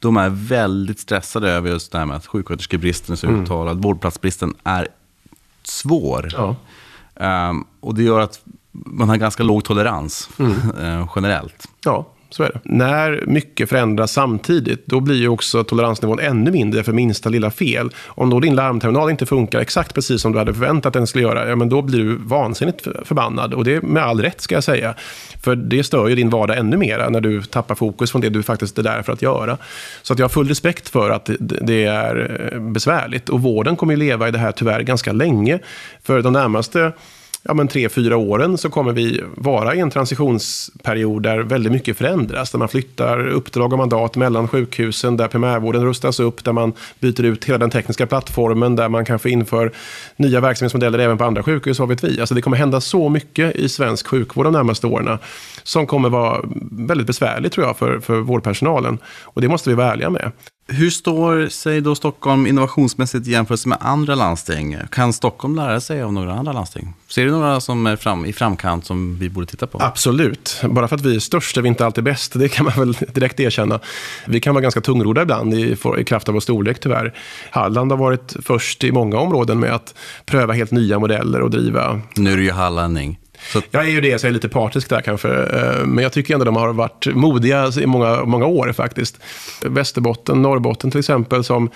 [0.00, 3.42] de är väldigt stressade över just det här med att sjuksköterskebristen är så mm.
[3.42, 3.82] uttalad.
[3.82, 4.88] Vårdplatsbristen är
[5.62, 6.28] svår.
[6.32, 6.56] Ja.
[7.50, 8.40] Um, och det gör att
[8.72, 11.06] man har ganska låg tolerans mm.
[11.16, 11.68] generellt.
[11.84, 12.60] Ja, så är det.
[12.64, 17.90] När mycket förändras samtidigt, då blir ju också toleransnivån ännu mindre för minsta lilla fel.
[18.06, 21.24] Om då din larmterminal inte funkar exakt precis som du hade förväntat att den skulle
[21.24, 23.54] göra, ja men då blir du vansinnigt förbannad.
[23.54, 24.94] Och det är med all rätt ska jag säga.
[25.42, 28.42] För det stör ju din vardag ännu mer när du tappar fokus från det du
[28.42, 29.58] faktiskt är där för att göra.
[30.02, 33.28] Så att jag har full respekt för att det är eh, besvärligt.
[33.28, 35.58] Och vården kommer ju leva i det här tyvärr ganska länge.
[36.02, 36.92] För de närmaste
[37.42, 41.98] ja, men tre, fyra åren så kommer vi vara i en transitionsperiod där väldigt mycket
[41.98, 42.50] förändras.
[42.50, 47.24] Där man flyttar uppdrag och mandat mellan sjukhusen, där primärvården rustas upp, där man byter
[47.24, 49.72] ut hela den tekniska plattformen, där man kanske inför
[50.16, 52.20] nya verksamhetsmodeller även på andra sjukhus, vad vet vi.
[52.20, 55.18] Alltså det kommer hända så mycket i svensk sjukvård de närmaste åren
[55.70, 56.40] som kommer vara
[56.70, 58.98] väldigt besvärligt tror jag för, för vårdpersonalen.
[59.22, 60.32] Och det måste vi vara ärliga med.
[60.68, 64.76] Hur står sig då Stockholm innovationsmässigt jämfört med andra landsting?
[64.90, 66.94] Kan Stockholm lära sig av några andra landsting?
[67.08, 69.78] Ser du några som är fram, i framkant som vi borde titta på?
[69.82, 70.62] Absolut.
[70.70, 72.32] Bara för att vi är störst är vi inte alltid bäst.
[72.34, 73.80] Det kan man väl direkt erkänna.
[74.26, 77.14] Vi kan vara ganska tungrodda ibland i, i kraft av vår storlek tyvärr.
[77.50, 79.94] Halland har varit först i många områden med att
[80.26, 82.00] pröva helt nya modeller och driva...
[82.16, 83.18] Nu är du ju hallänning.
[83.52, 83.62] Så...
[83.70, 85.28] Jag är ju det, så jag är lite partisk där kanske.
[85.28, 89.18] Eh, men jag tycker ändå de har varit modiga i många, många år faktiskt.
[89.62, 91.70] Västerbotten, Norrbotten till exempel, som,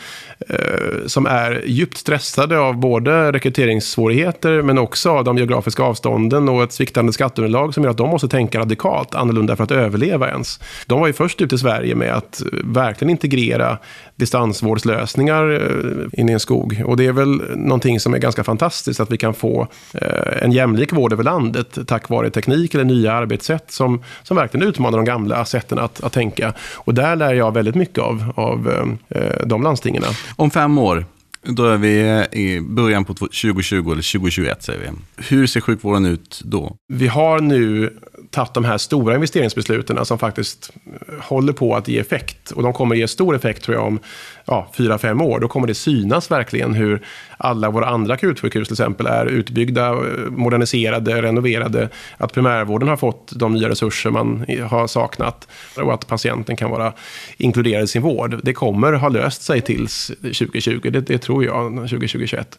[0.49, 6.62] eh, som är djupt stressade av både rekryteringssvårigheter men också av de geografiska avstånden och
[6.62, 10.61] ett sviktande skatteunderlag som gör att de måste tänka radikalt annorlunda för att överleva ens.
[10.87, 13.79] De var ju först ut i Sverige med att verkligen integrera
[14.17, 16.83] distansvårdslösningar eh, inne in i en skog.
[16.87, 20.53] Och det är väl någonting som är ganska fantastiskt, att vi kan få eh, en
[20.53, 25.05] jämlik vård över landet tack vare teknik eller nya arbetssätt som, som verkligen utmanar de
[25.05, 26.55] gamla sätten att, att tänka.
[26.75, 30.03] Och där lär jag väldigt mycket av, av eh, de landstingen.
[30.37, 31.05] Om fem år,
[31.47, 34.89] då är vi i början på 2020 eller 2021 säger vi.
[35.25, 36.77] Hur ser sjukvården ut då?
[36.89, 37.93] Vi har nu
[38.35, 42.51] tagit de här stora investeringsbesluten som faktiskt eh, håller på att ge effekt.
[42.51, 43.99] Och de kommer ge stor effekt tror jag om
[44.45, 45.41] ja, fyra, fem år.
[45.41, 47.03] Då kommer det synas verkligen hur
[47.37, 51.89] alla våra andra akutsjukhus till exempel är utbyggda, eh, moderniserade, renoverade.
[52.17, 56.93] Att primärvården har fått de nya resurser man har saknat och att patienten kan vara
[57.37, 58.41] inkluderad i sin vård.
[58.43, 62.59] Det kommer ha löst sig tills 2020, det, det tror tror jag, 2021.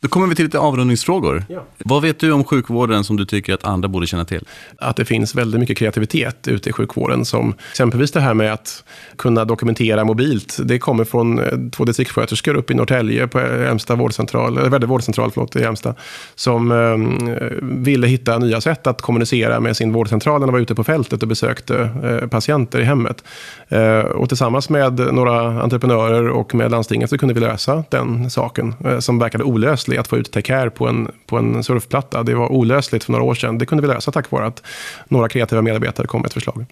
[0.00, 1.44] Då kommer vi till lite avrundningsfrågor.
[1.48, 1.64] Ja.
[1.78, 4.44] Vad vet du om sjukvården som du tycker att andra borde känna till?
[4.78, 7.24] Att det finns väldigt mycket kreativitet ute i sjukvården.
[7.24, 8.84] Som exempelvis det här med att
[9.16, 10.58] kunna dokumentera mobilt.
[10.64, 15.30] Det kommer från eh, två distriktssköterskor uppe i Norrtälje på Älmsta vårdcentral, eller Väddö vårdcentral
[15.30, 15.94] förlåt, i Älmsta.
[16.34, 20.74] Som eh, ville hitta nya sätt att kommunicera med sin vårdcentral när de var ute
[20.74, 23.24] på fältet och besökte eh, patienter i hemmet.
[23.68, 28.74] Eh, och tillsammans med några entreprenörer och med landstinget så kunde vi lösa den saken
[28.84, 32.22] eh, som verkade olöslig olöslig att få ut Take på en, på en surfplatta.
[32.22, 33.58] Det var olösligt för några år sedan.
[33.58, 34.62] Det kunde vi lösa tack vare att
[35.08, 36.66] några kreativa medarbetare kom med ett förslag.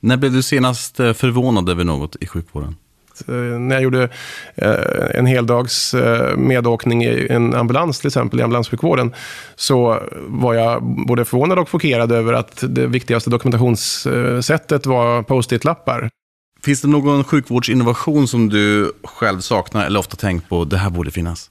[0.00, 2.76] När blev du senast eh, förvånad över något i sjukvården?
[3.28, 4.08] Eh, när jag gjorde
[4.54, 5.94] eh, en heldags
[6.36, 9.14] medåkning i en ambulans, till exempel i ambulanssjukvården,
[9.56, 16.10] så var jag både förvånad och chockerad över att det viktigaste dokumentationssättet var post-it-lappar.
[16.62, 21.10] Finns det någon sjukvårdsinnovation som du själv saknar eller ofta tänkt på, det här borde
[21.10, 21.50] finnas?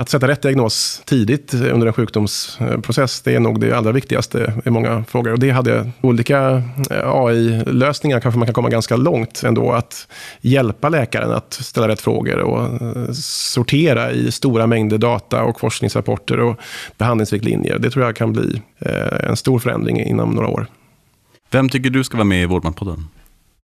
[0.00, 4.70] Att sätta rätt diagnos tidigt under en sjukdomsprocess, det är nog det allra viktigaste i
[4.70, 5.32] många frågor.
[5.32, 10.08] Och det hade olika eh, AI-lösningar, kanske man kan komma ganska långt ändå, att
[10.40, 16.40] hjälpa läkaren att ställa rätt frågor och eh, sortera i stora mängder data och forskningsrapporter
[16.40, 16.56] och
[16.98, 17.78] behandlingsriktlinjer.
[17.78, 20.66] Det tror jag kan bli eh, en stor förändring inom några år.
[21.50, 23.04] Vem tycker du ska vara med i Vårdmatpodden?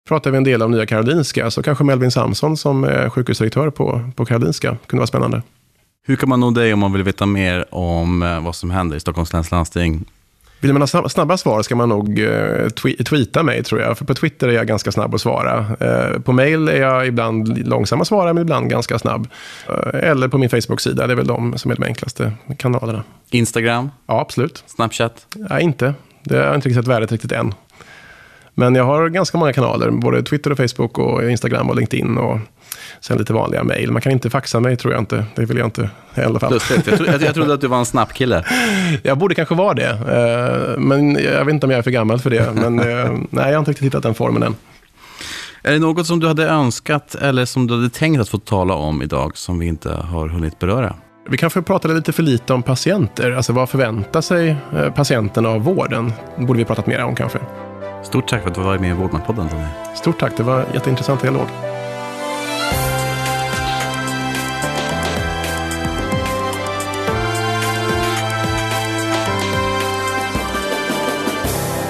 [0.07, 4.11] pratar vi en del om Nya Karolinska, så kanske Melvin Samson som är sjukhusdirektör på,
[4.15, 5.41] på Karolinska kunde vara spännande.
[6.07, 8.97] Hur kan man nå dig om man vill veta mer om eh, vad som händer
[8.97, 10.05] i Stockholms läns landsting?
[10.59, 12.69] Vill man ha snabba svar ska man nog eh,
[13.05, 13.97] tweeta mig, tror jag.
[13.97, 15.65] För på Twitter är jag ganska snabb att svara.
[15.79, 19.27] Eh, på mail är jag ibland långsam att svara, men ibland ganska snabb.
[19.93, 23.03] Eller på min Facebook-sida, det är väl de som är de enklaste kanalerna.
[23.29, 23.89] Instagram?
[24.05, 24.63] Ja, absolut.
[24.67, 25.25] Snapchat?
[25.35, 25.93] Nej, inte.
[26.23, 27.53] Det har jag inte riktigt sett värdet riktigt än.
[28.53, 32.17] Men jag har ganska många kanaler, både Twitter och Facebook och Instagram och LinkedIn.
[32.17, 32.39] Och
[32.99, 33.91] Sen lite vanliga mejl.
[33.91, 35.25] Man kan inte faxa mig tror jag inte.
[35.35, 36.53] Det vill jag inte i alla fall.
[36.53, 36.87] Lustigt.
[36.87, 38.43] Jag, tro, jag, jag trodde att du var en snabb kille.
[39.03, 39.89] Jag borde kanske vara det.
[39.89, 42.53] Eh, men jag vet inte om jag är för gammal för det.
[42.53, 42.85] Men eh,
[43.29, 44.55] nej, jag har inte riktigt hittat den formen än.
[45.63, 48.73] Är det något som du hade önskat eller som du hade tänkt att få tala
[48.73, 50.95] om idag som vi inte har hunnit beröra?
[51.29, 53.31] Vi kanske pratade lite för lite om patienter.
[53.31, 56.13] Alltså vad förväntar sig eh, patienten av vården?
[56.37, 57.39] Det borde vi pratat mer om kanske.
[58.03, 59.49] Stort tack för att du var med i Vårdmatpodden.
[59.95, 61.47] Stort tack, det var jätteintressant dialog.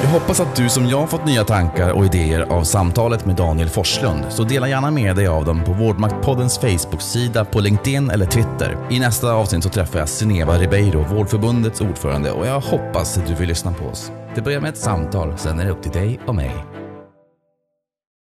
[0.07, 3.69] Jag hoppas att du som jag fått nya tankar och idéer av samtalet med Daniel
[3.69, 4.25] Forslund.
[4.29, 8.77] Så dela gärna med dig av dem på Vårdmaktpoddens Facebook-sida, på LinkedIn eller Twitter.
[8.89, 13.35] I nästa avsnitt så träffar jag Sineva Ribeiro, Vårdförbundets ordförande och jag hoppas att du
[13.35, 14.11] vill lyssna på oss.
[14.35, 16.76] Det börjar med ett samtal, sen är det upp till dig och mig.